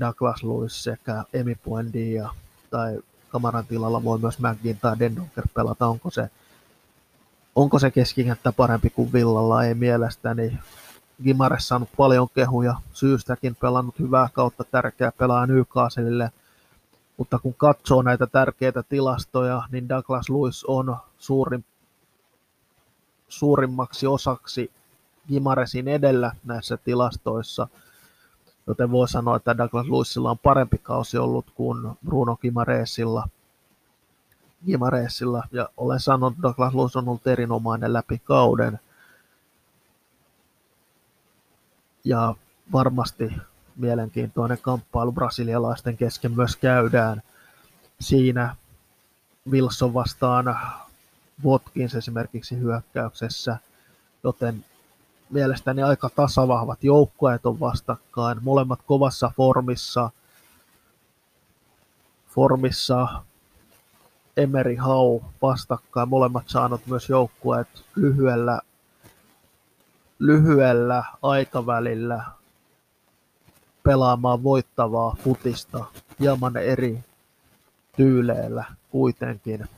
Douglas 0.00 0.42
Lewis 0.42 0.82
sekä 0.82 1.24
Emi 1.32 1.54
Buendia, 1.64 2.30
tai 2.70 2.98
Kamaran 3.28 3.66
tilalla 3.66 4.04
voi 4.04 4.18
myös 4.18 4.38
McGinn 4.38 4.80
tai 4.80 4.98
Dendonker 4.98 5.44
pelata, 5.54 5.86
onko 5.86 6.10
se, 6.10 6.30
onko 7.54 7.78
se 7.78 7.90
keskikenttä 7.90 8.52
parempi 8.52 8.90
kuin 8.90 9.12
Villalla, 9.12 9.64
ei 9.64 9.74
mielestäni. 9.74 10.58
Gimares 11.24 11.68
saanut 11.68 11.88
paljon 11.96 12.28
kehuja, 12.34 12.74
syystäkin 12.92 13.56
pelannut 13.60 13.98
hyvää 13.98 14.28
kautta, 14.32 14.64
tärkeä 14.64 15.12
pelaa 15.18 15.46
Newcastlelle, 15.46 16.30
mutta 17.16 17.38
kun 17.38 17.54
katsoo 17.54 18.02
näitä 18.02 18.26
tärkeitä 18.26 18.82
tilastoja, 18.82 19.62
niin 19.70 19.88
Douglas 19.88 20.30
Lewis 20.30 20.64
on 20.64 20.96
suurin 21.18 21.64
suurimmaksi 23.28 24.06
osaksi 24.06 24.70
Gimaresin 25.28 25.88
edellä 25.88 26.32
näissä 26.44 26.76
tilastoissa, 26.76 27.68
joten 28.66 28.90
voi 28.90 29.08
sanoa, 29.08 29.36
että 29.36 29.58
Douglas 29.58 29.86
Lewisilla 29.86 30.30
on 30.30 30.38
parempi 30.38 30.78
kausi 30.78 31.18
ollut 31.18 31.50
kuin 31.54 31.92
Bruno 32.04 32.36
Gimaresilla. 32.36 33.28
Gimaresilla. 34.66 35.42
Ja 35.52 35.68
olen 35.76 36.00
sanonut, 36.00 36.32
että 36.32 36.42
Douglas 36.42 36.74
Lewis 36.74 36.96
on 36.96 37.08
ollut 37.08 37.26
erinomainen 37.26 37.92
läpi 37.92 38.18
kauden. 38.18 38.80
Ja 42.04 42.34
varmasti 42.72 43.32
mielenkiintoinen 43.76 44.58
kamppailu 44.62 45.12
brasilialaisten 45.12 45.96
kesken 45.96 46.32
myös 46.32 46.56
käydään. 46.56 47.22
Siinä 48.00 48.56
Wilson 49.50 49.94
vastaan 49.94 50.58
Watkins 51.44 51.94
esimerkiksi 51.94 52.58
hyökkäyksessä, 52.58 53.56
joten 54.24 54.64
mielestäni 55.30 55.82
aika 55.82 56.10
tasavahvat 56.16 56.84
joukkueet 56.84 57.46
on 57.46 57.60
vastakkain, 57.60 58.38
molemmat 58.42 58.80
kovassa 58.86 59.30
formissa, 59.36 60.10
formissa 62.28 63.08
Emery 64.36 64.76
Hau 64.76 65.20
vastakkain, 65.42 66.08
molemmat 66.08 66.48
saanut 66.48 66.86
myös 66.86 67.08
joukkueet 67.08 67.68
lyhyellä, 67.96 68.60
lyhyellä 70.18 71.04
aikavälillä 71.22 72.24
pelaamaan 73.82 74.42
voittavaa 74.42 75.16
futista 75.24 75.84
hieman 76.20 76.56
eri 76.56 77.04
tyyleillä 77.96 78.64
kuitenkin. 78.90 79.68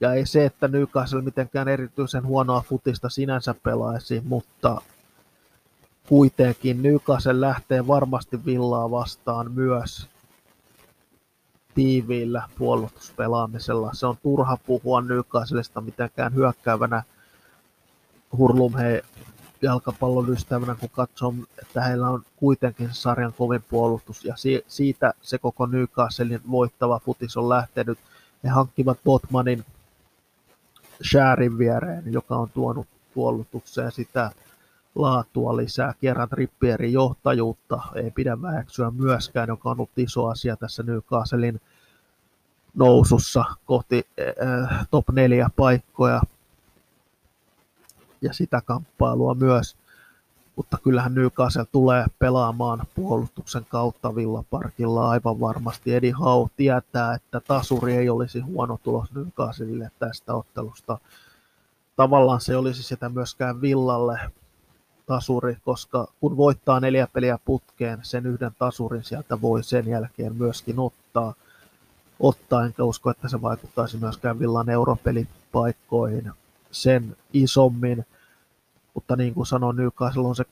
Ja 0.00 0.14
ei 0.14 0.26
se, 0.26 0.44
että 0.44 0.68
Newcastle 0.68 1.22
mitenkään 1.22 1.68
erityisen 1.68 2.26
huonoa 2.26 2.64
futista 2.68 3.08
sinänsä 3.08 3.54
pelaisi, 3.62 4.22
mutta 4.24 4.82
kuitenkin 6.08 6.82
Newcastle 6.82 7.40
lähtee 7.40 7.86
varmasti 7.86 8.44
villaa 8.44 8.90
vastaan 8.90 9.52
myös 9.52 10.06
tiiviillä 11.74 12.42
puolustuspelaamisella. 12.58 13.90
Se 13.92 14.06
on 14.06 14.16
turha 14.22 14.56
puhua 14.66 15.00
Newcastlesta 15.00 15.80
mitenkään 15.80 16.34
hyökkäävänä 16.34 17.02
hurlumhe 18.38 19.02
jalkapallon 19.62 20.30
ystävänä, 20.30 20.74
kun 20.74 20.90
katsoo, 20.90 21.34
että 21.62 21.80
heillä 21.80 22.08
on 22.08 22.22
kuitenkin 22.36 22.88
sarjan 22.92 23.34
kovin 23.38 23.64
puolustus, 23.70 24.24
ja 24.24 24.34
siitä 24.68 25.14
se 25.22 25.38
koko 25.38 25.66
Newcastlein 25.66 26.40
voittava 26.50 27.00
futis 27.04 27.36
on 27.36 27.48
lähtenyt. 27.48 27.98
He 28.44 28.48
hankkivat 28.48 28.98
Botmanin 29.04 29.64
Shärin 31.04 31.58
viereen, 31.58 32.12
joka 32.12 32.36
on 32.36 32.50
tuonut 32.50 32.86
puolustukseen 33.14 33.92
sitä 33.92 34.30
laatua 34.94 35.56
lisää, 35.56 35.94
kerran 36.00 36.28
Trippierin 36.28 36.92
johtajuutta 36.92 37.82
ei 37.94 38.10
pidä 38.10 38.42
väheksyä 38.42 38.90
myöskään, 38.90 39.48
joka 39.48 39.70
on 39.70 39.76
ollut 39.76 39.90
iso 39.96 40.26
asia 40.26 40.56
tässä 40.56 40.82
Newcastlein 40.82 41.60
nousussa 42.74 43.44
kohti 43.64 44.06
äh, 44.20 44.86
top 44.90 45.08
4 45.12 45.50
paikkoja 45.56 46.22
ja 48.22 48.32
sitä 48.32 48.60
kamppailua 48.64 49.34
myös. 49.34 49.76
Mutta 50.60 50.78
kyllähän 50.84 51.14
Newcastle 51.14 51.64
tulee 51.72 52.06
pelaamaan 52.18 52.86
puolustuksen 52.94 53.66
kautta 53.68 54.14
Villaparkilla 54.14 55.10
aivan 55.10 55.40
varmasti. 55.40 55.94
Edi 55.94 56.10
Hau 56.10 56.48
tietää, 56.56 57.14
että 57.14 57.40
tasuri 57.40 57.96
ei 57.96 58.10
olisi 58.10 58.40
huono 58.40 58.78
tulos 58.82 59.12
Newcastlelle 59.14 59.90
tästä 59.98 60.34
ottelusta. 60.34 60.98
Tavallaan 61.96 62.40
se 62.40 62.56
olisi 62.56 62.82
sitä 62.82 63.08
myöskään 63.08 63.60
Villalle 63.60 64.20
tasuri, 65.06 65.56
koska 65.64 66.06
kun 66.20 66.36
voittaa 66.36 66.80
neljä 66.80 67.08
peliä 67.12 67.38
putkeen, 67.44 67.98
sen 68.02 68.26
yhden 68.26 68.52
tasurin 68.58 69.04
sieltä 69.04 69.40
voi 69.40 69.62
sen 69.62 69.88
jälkeen 69.88 70.36
myöskin 70.36 70.78
ottaa. 70.78 71.34
Ottaa, 72.20 72.64
enkä 72.64 72.84
usko, 72.84 73.10
että 73.10 73.28
se 73.28 73.42
vaikuttaisi 73.42 73.96
myöskään 73.96 74.38
Villan 74.38 74.70
europelipaikkoihin 74.70 76.32
sen 76.70 77.16
isommin. 77.32 78.06
Mutta 79.00 79.16
niin 79.16 79.34
kuin 79.34 79.46
sanoin, 79.46 79.76
Newcastle 79.76 80.26
on 80.26 80.36
se 80.36 80.44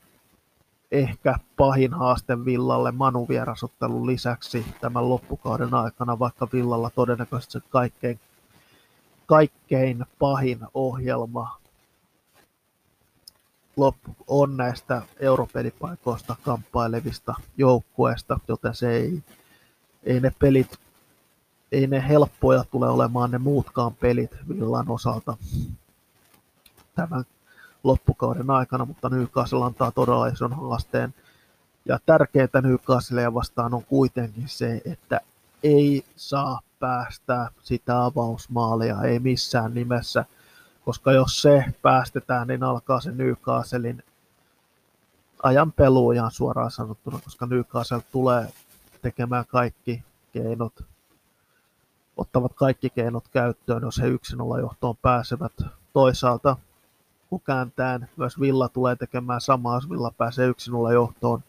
ehkä 0.93 1.35
pahin 1.57 1.95
haaste 1.95 2.45
Villalle 2.45 2.93
Manu 2.93 3.29
vierasottelun 3.29 4.07
lisäksi 4.07 4.67
tämän 4.81 5.09
loppukauden 5.09 5.75
aikana, 5.75 6.19
vaikka 6.19 6.49
Villalla 6.53 6.91
todennäköisesti 6.91 7.53
se 7.53 7.61
kaikkein, 7.69 8.21
kaikkein 9.27 10.07
pahin 10.19 10.59
ohjelma 10.75 11.59
loppu 13.77 14.17
on 14.27 14.57
näistä 14.57 15.03
europelipaikoista 15.21 16.37
kamppailevista 16.43 17.35
joukkueista, 17.57 18.41
joten 18.49 18.75
se 18.75 18.91
ei, 18.91 19.23
ei 20.05 20.21
ne 20.21 20.33
pelit, 20.39 20.79
ei 21.73 21.87
ne 21.87 22.09
helppoja 22.09 22.65
tule 22.65 22.89
olemaan 22.89 23.31
ne 23.31 23.39
muutkaan 23.39 23.95
pelit 23.95 24.37
Villan 24.49 24.91
osalta 24.91 25.37
tämän 26.95 27.25
loppukauden 27.85 28.51
aikana, 28.51 28.85
mutta 28.85 29.09
Newcastle 29.09 29.65
antaa 29.65 29.91
todella 29.91 30.27
ison 30.27 30.53
haasteen. 30.53 31.15
Ja 31.85 31.99
tärkeää 32.07 32.61
Newcastlea 32.63 33.35
vastaan 33.35 33.75
on 33.75 33.85
kuitenkin 33.85 34.49
se, 34.49 34.83
että 34.85 35.21
ei 35.63 36.05
saa 36.17 36.61
päästä 36.81 37.51
sitä 37.63 38.05
avausmaalia, 38.05 39.03
ei 39.03 39.19
missään 39.19 39.75
nimessä– 39.75 40.25
koska 40.89 41.13
jos 41.13 41.43
se 41.43 41.65
päästetään, 41.83 42.49
niin 42.49 42.63
alkaa 42.63 43.01
se 43.01 43.13
Newcastlein 43.13 44.03
ajan 45.43 45.73
pelu 45.73 46.13
ihan 46.13 46.31
suoraan 46.31 46.71
sanottuna, 46.71 47.19
koska 47.25 47.47
Newcastle 47.47 48.03
tulee 48.13 48.49
tekemään 49.03 49.45
kaikki 49.47 50.03
keinot, 50.33 50.85
ottavat 52.17 52.53
kaikki 52.55 52.91
keinot 52.91 53.29
käyttöön, 53.29 53.83
jos 53.83 53.99
he 53.99 54.07
yksin 54.09 54.41
olla 54.41 54.59
johtoon 54.59 54.97
pääsevät. 54.97 55.53
Toisaalta 55.93 56.57
kun 57.31 57.41
kääntään, 57.41 58.09
myös 58.17 58.41
Villa 58.41 58.69
tulee 58.69 58.97
tekemään 58.97 59.41
samaa, 59.41 59.77
jos 59.77 59.91
Villa 59.91 60.13
pääsee 60.19 60.47
yksin 60.47 60.75
olla 60.75 60.93
johtoon, 60.93 61.43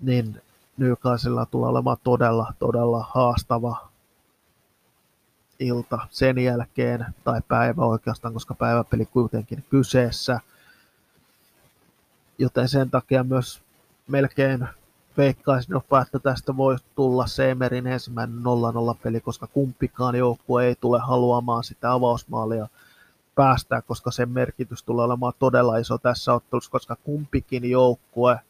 niin 0.00 0.42
Newcastlella 0.76 1.46
tulee 1.46 1.68
olemaan 1.68 1.96
todella, 2.04 2.52
todella 2.58 3.06
haastava 3.10 3.88
ilta 5.58 5.98
sen 6.10 6.38
jälkeen, 6.38 7.06
tai 7.24 7.40
päivä 7.48 7.84
oikeastaan, 7.84 8.34
koska 8.34 8.54
päiväpeli 8.54 9.06
kuitenkin 9.06 9.64
kyseessä. 9.70 10.40
Joten 12.38 12.68
sen 12.68 12.90
takia 12.90 13.24
myös 13.24 13.62
melkein 14.08 14.68
veikkaisin 15.16 15.72
jopa, 15.72 16.00
että 16.00 16.18
tästä 16.18 16.56
voi 16.56 16.76
tulla 16.94 17.26
Seemerin 17.26 17.86
ensimmäinen 17.86 18.38
0-0 18.94 18.98
peli, 19.02 19.20
koska 19.20 19.46
kumpikaan 19.46 20.14
joukkue 20.14 20.66
ei 20.66 20.74
tule 20.80 20.98
haluamaan 20.98 21.64
sitä 21.64 21.92
avausmaalia 21.92 22.68
päästää, 23.38 23.82
koska 23.82 24.10
sen 24.10 24.30
merkitys 24.30 24.82
tulee 24.82 25.04
olemaan 25.04 25.32
todella 25.38 25.76
iso 25.76 25.98
tässä 25.98 26.34
ottelussa, 26.34 26.70
koska 26.70 26.96
kumpikin 26.96 27.70
joukkue 27.70 28.40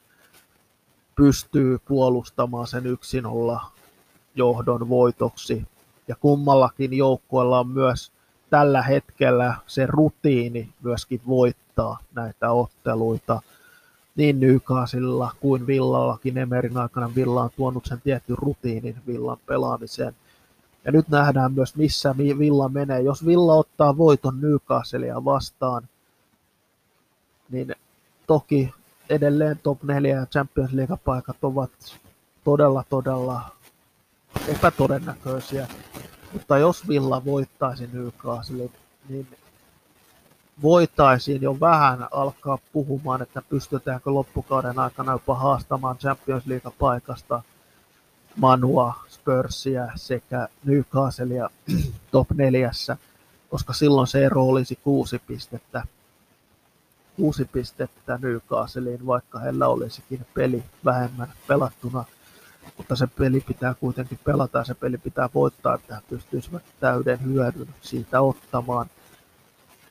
pystyy 1.16 1.79
puolustamaan 1.88 2.66
sen 2.66 2.87
yksin 2.87 3.27
olla 3.27 3.70
johdon 4.35 4.88
voitoksi 4.88 5.66
ja 6.09 6.16
kummallakin 6.16 6.92
joukkueella 6.92 7.61
on 7.61 7.68
myös 7.68 8.12
tällä 8.51 8.83
hetkellä 8.83 9.55
se 9.66 9.87
rutiini 9.87 10.68
myöskin 10.83 11.20
voittaa 11.27 11.98
näitä 12.14 12.51
otteluita. 12.51 13.42
Niin 14.16 14.40
Newcastlella 14.40 15.33
kuin 15.40 15.66
Villallakin 15.66 16.38
Emerin 16.38 16.77
aikana 16.77 17.11
Villa 17.14 17.42
on 17.42 17.51
tuonut 17.57 17.87
sen 17.87 18.01
tietyn 18.01 18.38
rutiinin 18.38 18.96
Villan 19.07 19.38
pelaamiseen. 19.46 20.14
Ja 20.88 20.92
nyt 20.92 21.09
nähdään 21.09 21.53
myös, 21.53 21.77
missä 21.77 22.14
Villa 22.18 22.68
menee. 22.68 23.01
Jos 23.01 23.27
Villa 23.27 23.55
ottaa 23.55 23.96
voiton 23.96 24.40
Newcastlea 24.40 25.24
vastaan, 25.24 25.88
niin 27.51 27.74
toki 28.27 28.74
edelleen 29.11 29.59
top 29.62 29.83
4 29.83 30.16
ja 30.16 30.27
Champions 30.27 30.72
League-paikat 30.72 31.37
ovat 31.42 31.70
todella, 32.44 32.85
todella 32.88 33.40
epätodennäköisiä. 34.48 35.68
Mutta 36.33 36.59
jos 36.59 36.88
Villa 36.88 37.24
voittaisi 37.24 37.88
Newcastle, 37.92 38.70
niin 39.09 39.29
voitaisiin 40.62 41.42
jo 41.42 41.61
vähän 41.61 42.09
alkaa 42.11 42.59
puhumaan, 42.72 43.22
että 43.22 43.42
pystytäänkö 43.42 44.11
loppukauden 44.11 44.79
aikana 44.79 45.12
jopa 45.12 45.35
haastamaan 45.35 45.98
Champions 45.98 46.46
League-paikasta 46.46 47.42
Manua, 48.38 48.94
Spursia 49.09 49.88
sekä 49.96 50.48
Newcastlea 50.64 51.51
top 52.11 52.31
neljässä, 52.31 52.96
koska 53.51 53.72
silloin 53.72 54.07
se 54.07 54.24
ero 54.24 54.44
olisi 54.44 54.79
kuusi 54.85 55.18
pistettä. 55.18 55.83
Kuusi 57.16 57.44
pistettä 57.44 58.18
Newcastleen, 58.22 59.07
vaikka 59.07 59.38
heillä 59.38 59.68
olisikin 59.68 60.27
peli 60.35 60.64
vähemmän 60.85 61.33
pelattuna– 61.46 62.05
mutta 62.77 62.96
se 62.96 63.07
peli 63.07 63.40
pitää 63.40 63.74
kuitenkin 63.74 64.18
pelata 64.24 64.59
ja 64.59 64.64
se 64.64 64.74
peli 64.74 64.98
pitää 64.98 65.29
voittaa, 65.35 65.74
että 65.74 65.94
he 65.94 66.01
pystyisivät 66.11 66.62
täyden 66.81 67.24
hyödyn 67.24 67.74
siitä 67.81 68.20
ottamaan. 68.20 68.87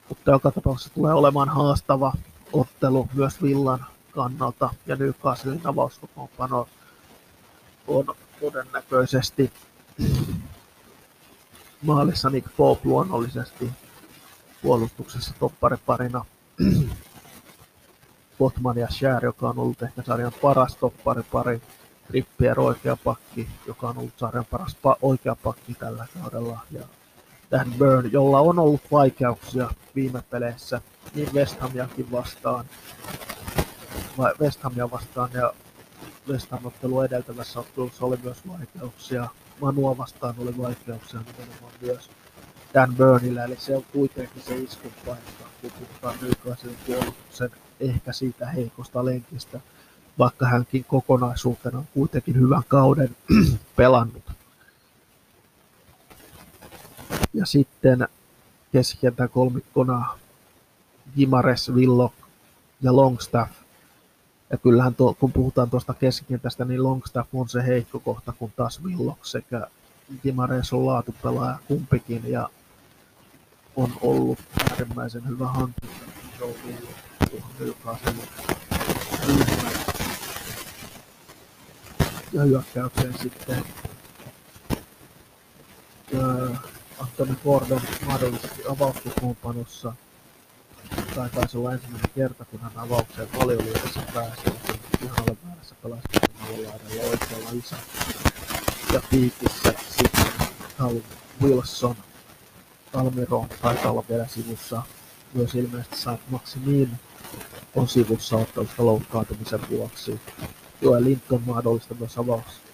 Mutta 0.10 0.31
joka 0.31 0.51
tapauksessa 0.51 0.93
tulee 0.93 1.13
olemaan 1.13 1.49
haastava 1.49 2.13
ottelu 2.53 3.10
myös 3.13 3.41
Villan 3.41 3.86
kannalta 4.12 4.69
ja 4.86 4.95
Newcastlein 4.95 5.62
avauskokoonpano 5.63 6.67
on 7.88 8.05
todennäköisesti 8.39 9.52
maalissa 11.82 12.30
Nick 12.30 12.47
Pope 12.58 12.82
luonnollisesti 12.84 13.69
puolustuksessa 14.62 15.34
toppariparina. 15.39 16.26
Botman 18.39 18.78
ja 18.78 18.88
Share, 18.89 19.28
joka 19.28 19.50
on 19.50 19.60
ollut 19.60 19.82
ehkä 19.82 20.02
sarjan 20.02 20.32
paras 20.41 20.76
topparipari 20.76 21.62
Trippier 22.08 22.60
oikea 22.60 22.97
pakki, 23.04 23.50
joka 23.67 23.89
on 23.89 23.97
ollut 23.97 24.13
sarjan 24.17 24.45
paras 24.45 24.78
pa- 24.78 25.00
oikea 25.02 25.36
pakki 25.43 25.73
tällä 25.73 26.08
kaudella. 26.21 26.60
Ja 26.71 26.82
Dan 27.52 27.73
Burn, 27.78 28.12
jolla 28.12 28.39
on 28.39 28.60
ollut 28.60 28.82
vaikeuksia 28.91 29.69
viime 29.95 30.21
peleissä, 30.30 30.82
niin 31.15 31.34
West 31.34 31.60
Hamiakin 31.60 32.12
vastaan, 32.12 32.65
vai 34.17 34.34
West 34.39 34.63
Hamia 34.63 34.91
vastaan 34.91 35.30
ja 35.34 35.54
Ottelu 36.63 37.01
edeltävässä 37.01 37.59
ottelussa 37.59 38.05
oli 38.05 38.17
myös 38.23 38.37
vaikeuksia. 38.47 39.27
Manua 39.61 39.97
vastaan 39.97 40.35
oli 40.37 40.57
vaikeuksia 40.57 41.19
nimenomaan 41.19 41.73
myös 41.81 42.09
Dan 42.73 42.95
Burnillä, 42.95 43.43
eli 43.43 43.55
se 43.59 43.75
on 43.75 43.83
kuitenkin 43.93 44.43
se 44.43 44.55
iskun 44.55 44.91
paikka, 45.05 45.43
kun 45.61 45.71
puhutaan 45.71 46.15
Newcastlein 46.21 46.77
puolustuksen 46.87 47.51
ehkä 47.79 48.13
siitä 48.13 48.45
heikosta 48.45 49.05
lenkistä 49.05 49.59
vaikka 50.19 50.45
hänkin 50.47 50.85
kokonaisuutena 50.85 51.77
on 51.77 51.87
kuitenkin 51.93 52.39
hyvän 52.39 52.63
kauden 52.67 53.15
pelannut. 53.75 54.23
Ja 57.33 57.45
sitten 57.45 58.07
keskikentän 58.71 59.29
kolmikkona 59.29 60.17
Gimares, 61.15 61.75
Villo 61.75 62.13
ja 62.81 62.95
Longstaff. 62.95 63.51
Ja 64.49 64.57
kyllähän 64.57 64.95
tuo, 64.95 65.13
kun 65.13 65.31
puhutaan 65.31 65.69
tuosta 65.69 65.93
keskikentästä, 65.93 66.65
niin 66.65 66.83
Longstaff 66.83 67.29
on 67.36 67.49
se 67.49 67.65
heikko 67.65 67.99
kohta, 67.99 68.33
kun 68.33 68.51
taas 68.55 68.83
Villok 68.83 69.25
sekä 69.25 69.67
Gimares 70.23 70.73
on 70.73 70.86
laatupelaaja 70.86 71.57
kumpikin 71.67 72.23
ja 72.27 72.49
on 73.75 73.93
ollut 74.01 74.39
äärimmäisen 74.71 75.27
hyvä 75.27 75.47
hankinta. 75.47 75.88
Ja 82.33 82.41
hyökkäykseen 82.43 83.13
sitten 83.17 83.63
Antoni 86.99 87.38
Gordon 87.43 87.81
mahdollisesti 88.05 88.62
avauskokoonpanossa. 88.69 89.93
Tai 91.17 91.30
taisi 91.30 91.58
olla 91.58 91.73
ensimmäinen 91.73 92.12
kerta, 92.15 92.45
kun 92.45 92.60
hän 92.60 92.71
avaukseen 92.75 93.27
valioliigassa 93.39 94.01
pääsi. 94.13 94.41
Ihan 95.03 95.21
ole 95.21 95.38
väärässä 95.47 95.75
pelasi 95.84 96.01
laidalla 96.41 97.10
oikealla 97.10 97.49
isä. 97.53 97.75
Ja 98.93 99.01
piikissä 99.10 99.73
sitten 99.89 100.25
Tal 100.77 100.95
Wilson. 101.41 101.95
Almiron 102.93 103.49
taitaa 103.62 103.91
olla 103.91 104.03
vielä 104.10 104.27
sivussa. 104.27 104.82
Myös 105.34 105.56
ilmeisesti 105.56 105.97
Saint 105.97 106.21
Maximin 106.30 106.91
on 107.75 107.88
sivussa 107.88 108.36
ottelusta 108.36 108.86
loukkaantumisen 108.86 109.69
vuoksi. 109.69 110.19
Joel 110.82 111.03
Linton 111.03 111.41
mahdollista 111.45 111.95
myös 111.99 112.15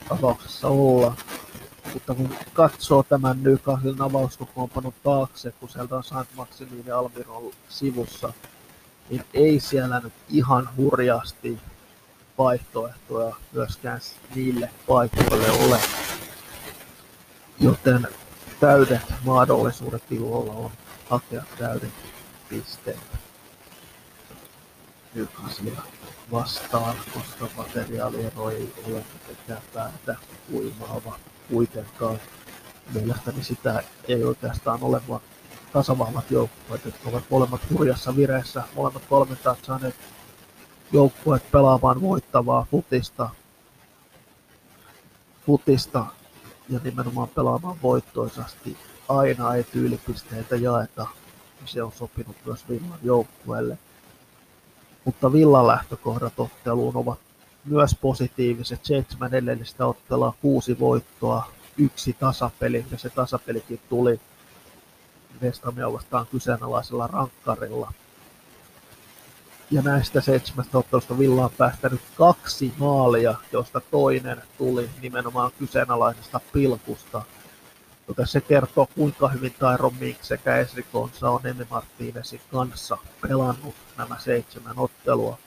avauksessa 0.09 0.67
olla. 0.67 1.15
Mutta 1.93 2.15
kun 2.15 2.35
katsoo 2.53 3.03
tämän 3.03 3.43
Newcastlen 3.43 4.01
avauskokoonpanon 4.01 4.93
taakse, 5.03 5.51
kun 5.51 5.69
sieltä 5.69 5.95
on 5.95 6.03
Saint 6.03 6.29
Maximin 6.35 6.83
ja 6.85 6.99
Almiron 6.99 7.51
sivussa, 7.69 8.33
niin 9.09 9.25
ei 9.33 9.59
siellä 9.59 9.99
nyt 9.99 10.13
ihan 10.29 10.69
hurjasti 10.77 11.59
vaihtoehtoja 12.37 13.35
myöskään 13.51 13.99
niille 14.35 14.69
paikoille 14.87 15.51
ole. 15.51 15.79
Joten 17.59 18.07
täydet 18.59 19.01
mahdollisuudet 19.25 20.11
Illolla 20.11 20.53
on 20.53 20.71
hakea 21.09 21.43
täydet 21.59 21.93
pisteet 22.49 22.99
Newcastlea 25.15 25.81
vastaan, 26.31 26.95
koska 27.13 27.47
materiaaliero 27.57 28.49
ei 28.49 28.73
ole 28.87 29.03
mitenkään 29.13 29.61
päätä 29.73 30.15
uimaava 30.53 31.19
kuitenkaan. 31.51 32.19
Mielestäni 32.93 33.43
sitä 33.43 33.83
ei 34.07 34.23
oikeastaan 34.23 34.79
ole, 34.81 35.01
vaan 35.09 35.21
tasavahvat 35.73 36.31
joukkueet, 36.31 36.85
jotka 36.85 37.09
ovat 37.09 37.23
molemmat 37.29 37.61
hurjassa 37.69 38.15
vireessä, 38.15 38.63
molemmat 38.75 39.03
valmentajat 39.11 39.65
saaneet 39.65 39.95
joukkueet 40.91 41.51
pelaamaan 41.51 42.01
voittavaa 42.01 42.65
futista, 42.71 43.29
futista 45.45 46.05
ja 46.69 46.79
nimenomaan 46.83 47.29
pelaamaan 47.29 47.77
voittoisasti. 47.83 48.77
Aina 49.09 49.55
ei 49.55 49.63
tyylipisteitä 49.63 50.55
jaeta, 50.55 51.07
se 51.65 51.83
on 51.83 51.91
sopinut 51.91 52.35
myös 52.45 52.69
Villan 52.69 52.99
joukkueelle. 53.03 53.77
Mutta 55.05 55.33
Villan 55.33 55.67
lähtökohdat 55.67 56.39
otteluun 56.39 56.95
ovat 56.95 57.19
myös 57.65 57.95
positiiviset. 58.01 58.85
Seitsemän 58.85 59.33
edellistä 59.33 59.85
ottelua, 59.85 60.33
kuusi 60.41 60.79
voittoa, 60.79 61.51
yksi 61.77 62.13
tasapeli, 62.13 62.85
ja 62.91 62.97
se 62.97 63.09
tasapelikin 63.09 63.79
tuli 63.89 64.19
West 65.41 65.63
Hamia 65.63 65.93
vastaan 65.93 66.27
kyseenalaisella 66.27 67.07
rankkarilla. 67.07 67.93
Ja 69.71 69.81
näistä 69.81 70.21
seitsemästä 70.21 70.77
ottelusta 70.77 71.19
Villa 71.19 71.45
on 71.45 71.51
päästänyt 71.57 72.01
kaksi 72.17 72.73
maalia, 72.77 73.35
joista 73.51 73.81
toinen 73.91 74.41
tuli 74.57 74.89
nimenomaan 75.01 75.51
kyseenalaisesta 75.59 76.39
pilkusta. 76.53 77.21
Joten 78.07 78.27
se 78.27 78.41
kertoo, 78.41 78.87
kuinka 78.95 79.27
hyvin 79.27 79.53
Tyron 79.53 79.95
Mink 79.99 80.17
sekä 80.21 80.57
Esri 80.57 80.83
Konsa 80.83 81.29
on 81.29 81.47
Emi 81.47 81.67
Martinezin 81.69 82.41
kanssa 82.51 82.97
pelannut 83.21 83.75
nämä 83.97 84.19
seitsemän 84.19 84.79
ottelua. 84.79 85.37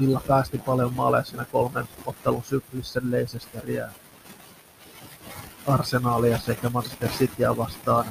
Villa 0.00 0.22
päästi 0.26 0.58
paljon 0.58 0.94
maaleja 0.94 1.24
siinä 1.24 1.44
kolmen 1.44 1.88
ottelun 2.06 2.44
syklissä 2.44 3.00
Leicesteriä, 3.04 3.88
Arsenaalia 5.66 6.38
sekä 6.38 6.70
Manchester 6.70 7.08
Cityä 7.08 7.56
vastaan. 7.56 8.04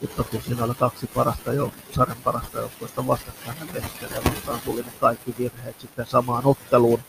Mutta 0.00 0.24
kun 0.24 0.42
siinä 0.42 0.64
oli 0.64 0.74
kaksi 0.74 1.06
parasta 1.06 1.52
jo, 1.52 1.72
sarjan 1.90 2.16
parasta 2.24 2.58
joukkoista 2.58 3.06
vastakkain 3.06 3.56
ja 4.00 4.20
vastaan 4.24 4.60
tuli 4.64 4.82
ne 4.82 4.92
kaikki 5.00 5.34
virheet 5.38 5.80
sitten 5.80 6.06
samaan 6.06 6.46
otteluun, 6.46 7.00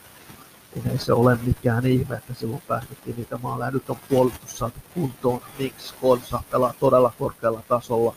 niin 0.75 0.87
ei 0.87 0.97
se 0.97 1.13
ole 1.13 1.37
mikään 1.45 1.85
ihme, 1.85 2.15
että 2.15 2.33
silloin 2.33 2.63
päästettiin 2.67 3.15
niitä 3.15 3.37
maaleja. 3.37 3.71
Nyt 3.71 3.89
on 3.89 3.97
puolustus 4.09 4.57
saatu 4.57 4.79
kuntoon. 4.93 5.41
Miksi 5.59 5.93
Konsa 6.01 6.43
pelaa 6.51 6.73
todella 6.79 7.13
korkealla 7.19 7.61
tasolla. 7.67 8.15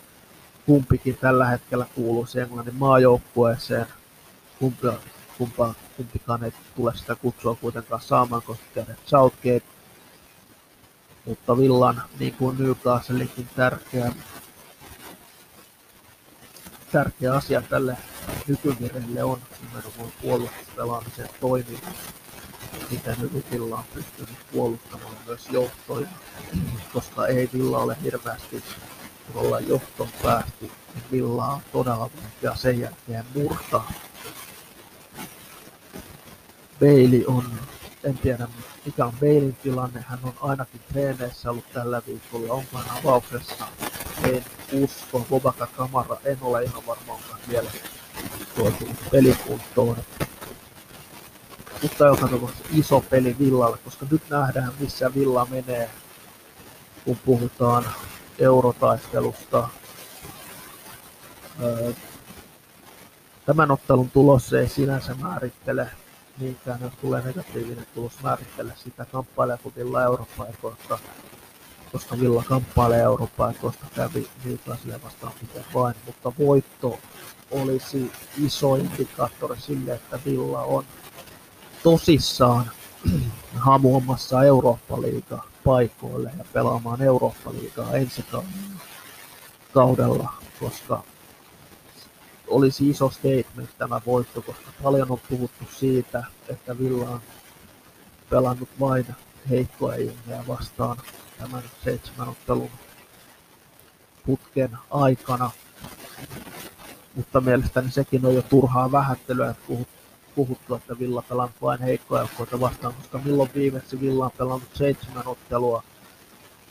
Kumpikin 0.66 1.16
tällä 1.16 1.46
hetkellä 1.46 1.86
kuuluisi 1.94 2.40
Englannin 2.40 2.74
maajoukkueeseen. 2.74 3.86
Kumpi 4.58 4.86
kumpikaan 5.38 6.44
ei 6.44 6.52
tule 6.76 6.96
sitä 6.96 7.14
kutsua 7.14 7.54
kuitenkaan 7.54 8.00
saamaan, 8.00 8.42
koska 8.42 8.80
Southgate. 9.06 9.62
Mutta 11.24 11.56
Villan, 11.56 12.02
niin 12.18 12.34
kuin 12.34 12.56
Newcastlekin, 12.58 13.48
tärkeä, 13.56 14.12
tärkeä 16.92 17.34
asia 17.34 17.62
tälle 17.62 17.96
nykyvirelle 18.46 19.24
on 19.24 19.40
nimenomaan 19.62 20.12
puolustuspelaamisen 20.22 21.28
toimivuus. 21.40 21.96
Miten 22.90 23.20
hyvin 23.20 23.44
Villa 23.50 23.76
on 23.76 23.84
pystynyt 23.94 24.36
puolustamaan 24.52 25.14
myös 25.26 25.48
johtoja, 25.50 26.08
koska 26.92 27.26
ei 27.26 27.50
Villa 27.52 27.78
ole 27.78 27.96
hirveästi 28.02 28.62
ollaan 29.34 29.68
johtoon 29.68 30.08
päästy, 30.22 30.70
niin 30.94 31.04
Villa 31.12 31.46
on 31.46 31.60
todella 31.72 32.10
vaikea 32.22 32.54
sen 32.54 32.80
jälkeen 32.80 33.24
murtaa 33.34 33.92
Bailey 36.80 37.24
on, 37.26 37.44
en 38.04 38.18
tiedä 38.18 38.48
mikä 38.84 39.04
on 39.04 39.12
Bailin 39.20 39.56
tilanne, 39.62 40.04
hän 40.08 40.18
on 40.22 40.34
ainakin 40.40 40.80
treeneissä 40.92 41.50
ollut 41.50 41.72
tällä 41.72 42.02
viikolla, 42.06 42.52
onko 42.52 42.78
hän 42.78 42.98
avauksessa, 42.98 43.66
en 44.22 44.44
usko, 44.72 45.26
Bobaka 45.30 45.66
Kamara, 45.66 46.16
en 46.24 46.38
ole 46.40 46.62
ihan 46.62 46.86
varma, 46.86 47.12
onko 47.12 47.24
hän 47.30 47.40
vielä 47.48 47.70
tuotu 48.54 48.88
pelikuntoon. 49.10 49.96
Mutta 51.82 52.06
joka 52.06 52.28
tapauksessa 52.28 52.64
iso 52.72 53.00
peli 53.00 53.36
Villalle, 53.38 53.78
koska 53.84 54.06
nyt 54.10 54.22
nähdään 54.30 54.72
missä 54.78 55.14
Villa 55.14 55.46
menee, 55.50 55.90
kun 57.04 57.18
puhutaan 57.24 57.84
eurotaistelusta. 58.38 59.68
Tämän 63.46 63.70
ottelun 63.70 64.10
tulos 64.10 64.52
ei 64.52 64.68
sinänsä 64.68 65.14
määrittele 65.14 65.90
niinkään, 66.38 66.80
jos 66.80 66.92
tulee 67.00 67.22
negatiivinen 67.22 67.86
tulos 67.94 68.12
määrittele 68.22 68.72
sitä 68.76 69.04
kamppaileeko 69.04 69.72
Villa 69.76 70.02
Eurooppa-ekoista, 70.02 70.98
koska 71.92 72.20
Villa 72.20 72.44
kamppailee 72.48 73.00
Eurooppa-ekoista 73.00 73.86
kävi 73.94 74.28
Newcastle 74.44 75.00
vastaan 75.04 75.32
miten 75.42 75.64
vain, 75.74 75.94
mutta 76.06 76.32
voitto 76.38 76.98
olisi 77.50 78.12
iso 78.44 78.74
indikaattori 78.74 79.60
sille, 79.60 79.94
että 79.94 80.18
Villa 80.26 80.62
on 80.62 80.84
tosissaan 81.82 82.70
hamuamassa 83.66 84.42
Eurooppa-liiga 84.42 85.44
paikoille 85.64 86.32
ja 86.38 86.44
pelaamaan 86.52 87.02
Eurooppa-liigaa 87.02 87.92
ensi 87.92 88.24
kaudella, 89.72 90.32
koska 90.60 91.02
olisi 92.46 92.90
iso 92.90 93.10
statement 93.10 93.70
tämä 93.78 94.00
voitto, 94.06 94.42
koska 94.42 94.70
paljon 94.82 95.10
on 95.10 95.20
puhuttu 95.28 95.64
siitä, 95.76 96.24
että 96.48 96.78
Villa 96.78 97.08
on 97.08 97.20
pelannut 98.30 98.68
vain 98.80 99.06
heikkoja 99.50 99.98
jengejä 99.98 100.44
vastaan 100.48 100.96
tämän 101.38 101.62
seitsemän 101.84 102.28
ottelun 102.28 102.70
putken 104.26 104.78
aikana. 104.90 105.50
Mutta 107.14 107.40
mielestäni 107.40 107.90
sekin 107.90 108.26
on 108.26 108.34
jo 108.34 108.42
turhaa 108.42 108.92
vähättelyä, 108.92 109.50
että 109.50 109.62
puhuttu, 110.36 110.74
että 110.74 110.98
Villa 110.98 111.22
pelannut 111.22 111.62
vain 111.62 111.80
heikkoja 111.80 112.22
joukkoita 112.22 112.60
vastaan, 112.60 112.94
koska 112.94 113.18
milloin 113.24 113.50
viimeksi 113.54 114.00
Villa 114.00 114.24
on 114.24 114.30
pelannut 114.38 114.70
seitsemän 114.74 115.26
ottelua 115.26 115.82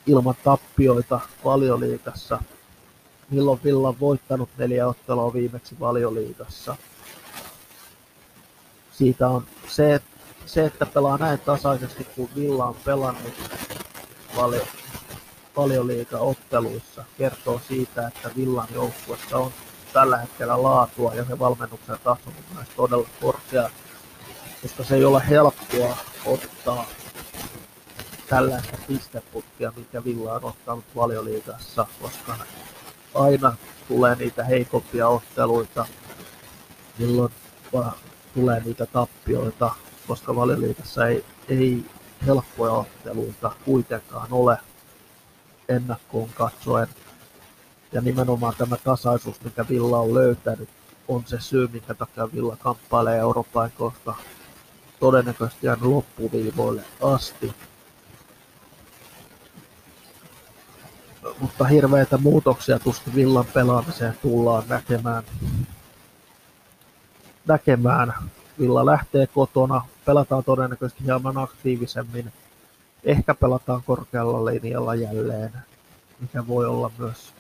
ilman 0.08 0.36
tappioita 0.44 1.20
valioliikassa 1.46 2.44
milloin 3.30 3.60
Villa 3.64 3.88
on 3.88 4.00
voittanut 4.00 4.50
neljä 4.58 4.88
ottelua 4.88 5.34
viimeksi 5.34 5.80
valioliigassa. 5.80 6.76
Siitä 8.92 9.28
on 9.28 9.46
se, 9.68 10.02
se, 10.46 10.66
että 10.66 10.86
pelaa 10.86 11.18
näin 11.18 11.40
tasaisesti 11.40 12.04
kuin 12.04 12.30
Villa 12.36 12.66
on 12.66 12.76
pelannut 12.86 13.34
valio, 14.38 14.68
valioliiga-otteluissa 15.58 17.04
kertoo 17.18 17.62
siitä, 17.68 18.08
että 18.08 18.32
Villan 18.36 18.68
joukkuessa 18.74 19.38
on 19.38 19.52
tällä 19.94 20.18
hetkellä 20.18 20.64
laatua 20.64 21.14
ja 21.14 21.26
se 21.26 21.40
valmennuksen 21.40 21.98
taso 22.04 22.22
on 22.28 22.56
myös 22.56 22.68
todella 22.76 23.08
korkea, 23.22 23.70
koska 24.62 24.84
se 24.84 24.96
ei 24.96 25.06
ole 25.06 25.24
helppoa 25.30 25.98
ottaa 26.26 26.86
tällaista 28.30 28.78
pisteputkia, 28.88 29.74
mikä 29.78 30.04
Villa 30.04 30.34
on 30.34 30.44
ottanut 30.44 30.86
valioliigassa, 30.96 31.88
koska 32.02 32.38
aina 33.16 33.56
tulee 33.88 34.16
niitä 34.16 34.44
heikompia 34.44 35.08
otteluita, 35.08 35.86
milloin 37.00 37.32
tulee 38.34 38.62
niitä 38.66 38.86
tappioita, 38.86 39.72
koska 40.08 40.36
valioliigassa 40.36 41.08
ei, 41.08 41.26
ei 41.50 41.86
helppoja 42.26 42.72
otteluita 42.72 43.52
kuitenkaan 43.66 44.28
ole 44.32 44.58
ennakkoon 45.70 46.30
katsoen. 46.30 46.88
Ja 47.92 48.02
nimenomaan 48.02 48.54
tämä 48.58 48.78
tasaisuus, 48.78 49.42
mikä 49.44 49.66
Villa 49.70 50.00
on 50.00 50.14
löytänyt, 50.14 50.70
on 51.08 51.24
se 51.26 51.40
syy, 51.40 51.68
minkä 51.68 51.94
takia 51.94 52.32
Villa 52.34 52.56
kamppailee 52.56 53.18
Euroopan 53.18 53.72
koska 53.78 54.16
todennäköisesti 55.00 55.68
loppuviivoille 55.82 56.84
asti. 57.02 57.54
Mutta 61.40 61.66
hirveitä 61.66 62.18
muutoksia 62.18 62.80
tuskin 62.80 63.16
Villan 63.16 63.46
pelaamiseen 63.54 64.18
tullaan 64.22 64.64
näkemään. 64.68 65.24
näkemään. 67.48 68.14
Villa 68.60 68.86
lähtee 68.86 69.28
kotona, 69.28 69.82
pelataan 70.06 70.44
todennäköisesti 70.44 71.04
hieman 71.04 71.38
aktiivisemmin. 71.38 72.34
Ehkä 73.04 73.34
pelataan 73.34 73.84
korkealla 73.84 74.46
linjalla 74.46 74.96
jälleen, 74.96 75.52
mikä 76.20 76.48
voi 76.48 76.66
olla 76.66 76.92
myös 76.98 77.34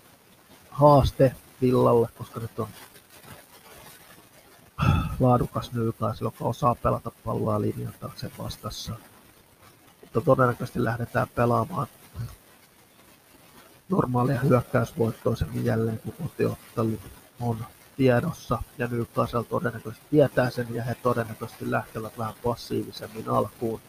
haaste 0.69 1.35
Villalle, 1.61 2.09
koska 2.17 2.39
nyt 2.39 2.59
on 2.59 2.67
laadukas 5.19 5.73
Newcastle, 5.73 6.27
joka 6.27 6.45
osaa 6.45 6.75
pelata 6.75 7.11
palloa 7.25 7.61
linjan 7.61 7.93
taakse 7.99 8.31
vastassa. 8.37 8.93
Mutta 10.01 10.21
todennäköisesti 10.21 10.83
lähdetään 10.83 11.27
pelaamaan 11.35 11.87
normaalia 13.89 14.39
hyökkäysvoittoisemmin 14.39 15.65
jälleen, 15.65 15.99
kun 15.99 16.13
kotiottelu 16.23 16.99
on 17.39 17.65
tiedossa 17.97 18.61
ja 18.77 18.87
Newcastle 18.87 19.43
todennäköisesti 19.43 20.05
tietää 20.09 20.49
sen 20.49 20.67
ja 20.73 20.83
he 20.83 20.95
todennäköisesti 20.95 21.71
lähtevät 21.71 22.17
vähän 22.17 22.33
passiivisemmin 22.43 23.29
alkuun. 23.29 23.81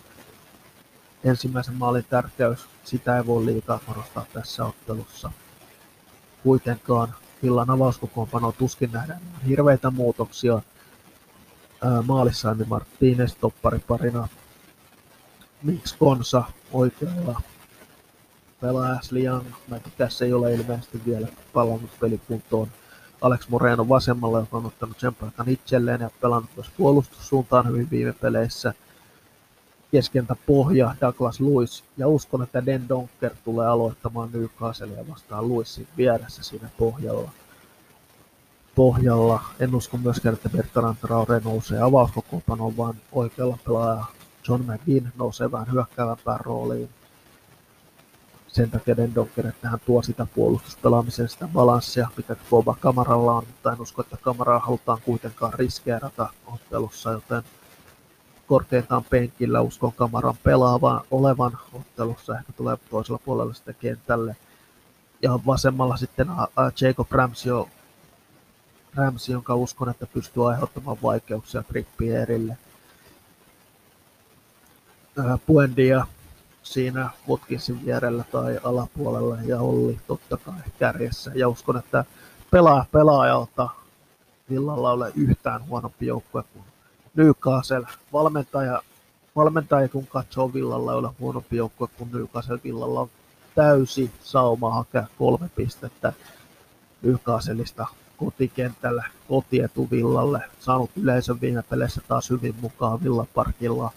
Ensimmäisen 1.24 1.74
maalin 1.74 2.04
tärkeys, 2.10 2.66
sitä 2.84 3.16
ei 3.16 3.26
voi 3.26 3.46
liikaa 3.46 3.80
korostaa 3.86 4.26
tässä 4.32 4.64
ottelussa. 4.64 5.30
Kuitenkaan 6.42 7.14
Villan 7.42 7.70
avauskokoonpano 7.70 8.52
tuskin 8.52 8.92
nähdään 8.92 9.20
hirveitä 9.48 9.90
muutoksia. 9.90 10.62
maalissa 12.06 12.50
Andy 12.50 12.64
Martinez 12.64 13.34
toppariparina. 13.40 14.28
Mix 15.62 15.96
Konsa 15.98 16.44
oikealla 16.72 17.40
pelaa 18.60 18.92
Ashley 18.92 19.24
Young. 19.24 19.46
Mä 19.68 19.80
tässä 19.98 20.24
ei 20.24 20.32
ole 20.32 20.54
ilmeisesti 20.54 21.02
vielä 21.06 21.28
palannut 21.52 21.90
pelikuntoon. 22.00 22.68
Alex 23.20 23.48
Moreno 23.48 23.88
vasemmalla, 23.88 24.40
joka 24.40 24.56
on 24.56 24.66
ottanut 24.66 25.00
sen 25.00 25.14
paikan 25.14 25.48
itselleen 25.48 26.00
ja 26.00 26.10
pelannut 26.20 26.50
myös 26.56 26.70
puolustussuuntaan 26.76 27.68
hyvin 27.68 27.90
viime 27.90 28.12
peleissä. 28.12 28.74
Keskentä 29.90 30.36
pohja 30.46 30.94
Douglas 31.00 31.40
Lewis 31.40 31.84
ja 31.96 32.08
uskon, 32.08 32.42
että 32.42 32.66
Den 32.66 32.88
Donker 32.88 33.34
tulee 33.44 33.66
aloittamaan 33.66 34.30
Newcastlea 34.32 35.08
vastaan 35.08 35.48
Lewisin 35.48 35.88
vieressä 35.96 36.42
siinä 36.42 36.68
pohjalla. 36.78 37.30
pohjalla. 38.74 39.40
En 39.60 39.74
usko 39.74 39.96
myöskään, 39.96 40.34
että 40.34 40.48
Bertrand 40.48 40.96
Traore 41.00 41.40
nousee 41.44 41.80
avauskokoonpanoon, 41.82 42.76
vaan 42.76 42.94
oikealla 43.12 43.58
pelaaja 43.64 44.04
John 44.48 44.62
McGinn 44.62 45.08
nousee 45.18 45.52
vähän 45.52 45.72
hyökkäävämpään 45.72 46.40
rooliin 46.40 46.88
sen 48.56 48.70
takia 48.70 48.96
Dendonker, 48.96 49.46
että 49.46 49.68
hän 49.68 49.80
tuo 49.86 50.02
sitä 50.02 50.26
puolustuspelaamisen 50.34 51.28
sitä 51.28 51.48
balanssia, 51.48 52.08
mikä 52.16 52.36
Boba 52.50 52.76
Kamaralla 52.80 53.32
on, 53.32 53.46
mutta 53.46 53.72
en 53.72 53.80
usko, 53.80 54.02
että 54.02 54.16
Kamaraa 54.16 54.58
halutaan 54.58 54.98
kuitenkaan 55.04 55.54
riskeerata 55.54 56.28
ottelussa, 56.46 57.12
joten 57.12 57.42
korkeintaan 58.46 59.04
penkillä 59.04 59.60
uskon 59.60 59.92
Kamaran 59.92 60.36
pelaavan 60.42 61.00
olevan 61.10 61.58
ottelussa, 61.72 62.38
ehkä 62.38 62.52
tulee 62.52 62.76
toisella 62.90 63.20
puolella 63.24 63.54
sitten 63.54 63.76
kentälle. 63.80 64.36
Ja 65.22 65.38
vasemmalla 65.46 65.96
sitten 65.96 66.26
Jacob 66.80 67.12
Ramsey, 67.12 67.64
Ramsey, 68.94 69.32
jonka 69.32 69.54
uskon, 69.54 69.88
että 69.88 70.06
pystyy 70.06 70.50
aiheuttamaan 70.50 70.98
vaikeuksia 71.02 71.62
Trippierille. 71.62 72.58
Puendia 75.46 76.06
siinä 76.66 77.10
Watkinsin 77.28 77.84
vierellä 77.84 78.24
tai 78.32 78.60
alapuolella 78.64 79.36
ja 79.46 79.60
Olli 79.60 80.00
totta 80.06 80.36
kai 80.36 80.54
kärjessä. 80.78 81.32
Ja 81.34 81.48
uskon, 81.48 81.76
että 81.76 82.04
pelaa 82.50 82.86
pelaajalta 82.92 83.68
Villalla 84.50 84.92
ole 84.92 85.12
yhtään 85.14 85.66
huonompi 85.66 86.06
joukkue 86.06 86.42
kuin 86.52 86.64
Newcastle. 87.14 87.86
Valmentaja, 88.12 88.82
valmentaja 89.36 89.88
kun 89.88 90.06
katsoo 90.06 90.54
Villalla 90.54 90.94
ole 90.94 91.10
huonompi 91.20 91.56
joukkue 91.56 91.88
kuin 91.98 92.10
Newcastle. 92.12 92.60
Villalla 92.64 93.00
on 93.00 93.10
täysi 93.54 94.10
sauma 94.22 94.74
hakea 94.74 95.06
kolme 95.18 95.50
pistettä 95.56 96.12
Newcastleista 97.02 97.86
kotikentällä, 98.16 99.04
kotietu 99.28 99.88
Villalle. 99.90 100.40
Saanut 100.60 100.90
yleisön 100.96 101.40
viime 101.40 101.62
peleissä 101.62 102.00
taas 102.08 102.30
hyvin 102.30 102.54
mukaan 102.60 103.02
Villaparkilla 103.02 103.92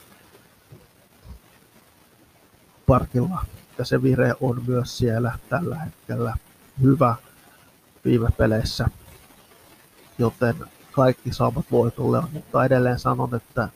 parkilla. 2.89 3.45
Ja 3.77 3.85
se 3.85 4.03
vire 4.03 4.33
on 4.41 4.63
myös 4.67 4.97
siellä 4.97 5.31
tällä 5.49 5.79
hetkellä 5.79 6.37
hyvä 6.81 7.15
viime 8.05 8.27
peleissä, 8.37 8.87
joten 10.17 10.55
kaikki 10.91 11.33
saavat 11.33 11.65
voitolle, 11.71 12.21
mutta 12.33 12.65
edelleen 12.65 12.99
sanon, 12.99 13.35
että 13.35 13.69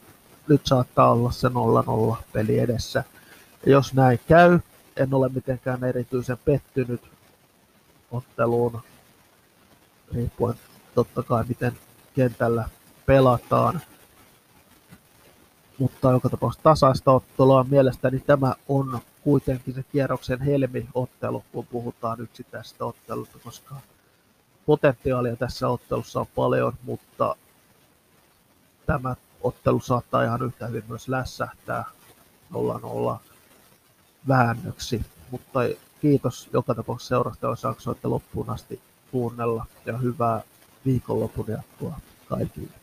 nyt 0.48 0.62
saattaa 0.66 1.12
olla 1.12 1.32
se 1.32 1.48
0-0 1.48 2.16
peli 2.34 2.60
edessä. 2.60 3.04
Ja 3.66 3.72
jos 3.72 3.94
näin 3.94 4.20
käy, 4.28 4.60
en 4.98 5.14
ole 5.14 5.30
mitenkään 5.30 5.84
erityisen 5.84 6.38
pettynyt 6.46 7.02
otteluun, 8.12 8.82
riippuen 10.14 10.56
totta 10.96 11.24
kai 11.24 11.44
miten 11.48 11.74
kentällä 12.16 12.70
pelataan 13.06 13.82
mutta 15.84 16.12
joka 16.12 16.30
tapauksessa 16.30 16.64
tasaista 16.64 17.12
ottelua. 17.12 17.66
Mielestäni 17.70 18.20
tämä 18.20 18.54
on 18.68 19.00
kuitenkin 19.24 19.74
se 19.74 19.84
kierroksen 19.92 20.42
helmi-ottelu, 20.42 21.44
kun 21.52 21.68
puhutaan 21.68 22.22
yksittäisestä 22.22 22.86
ottelusta, 22.86 23.40
koska 23.44 23.76
potentiaalia 24.66 25.36
tässä 25.36 25.70
ottelussa 25.70 26.20
on 26.20 26.28
paljon, 26.36 26.74
mutta 26.84 27.36
tämä 28.86 29.16
ottelu 29.42 29.80
saattaa 29.80 30.24
ihan 30.24 30.42
yhtä 30.42 30.68
hyvin 30.68 30.84
myös 30.88 31.08
lässähtää 31.08 31.86
0-0 32.54 33.18
väännöksi. 34.28 35.06
Mutta 35.32 35.60
kiitos 36.02 36.50
joka 36.54 36.76
tapauksessa 36.76 37.16
seurasta, 37.16 37.48
jos 37.48 37.64
jaksoitte 37.64 38.08
loppuun 38.08 38.50
asti 38.50 38.82
kuunnella 39.12 39.66
ja 39.86 39.98
hyvää 39.98 40.42
viikonlopun 40.86 41.46
jatkoa 41.48 42.00
kaikille. 42.30 42.83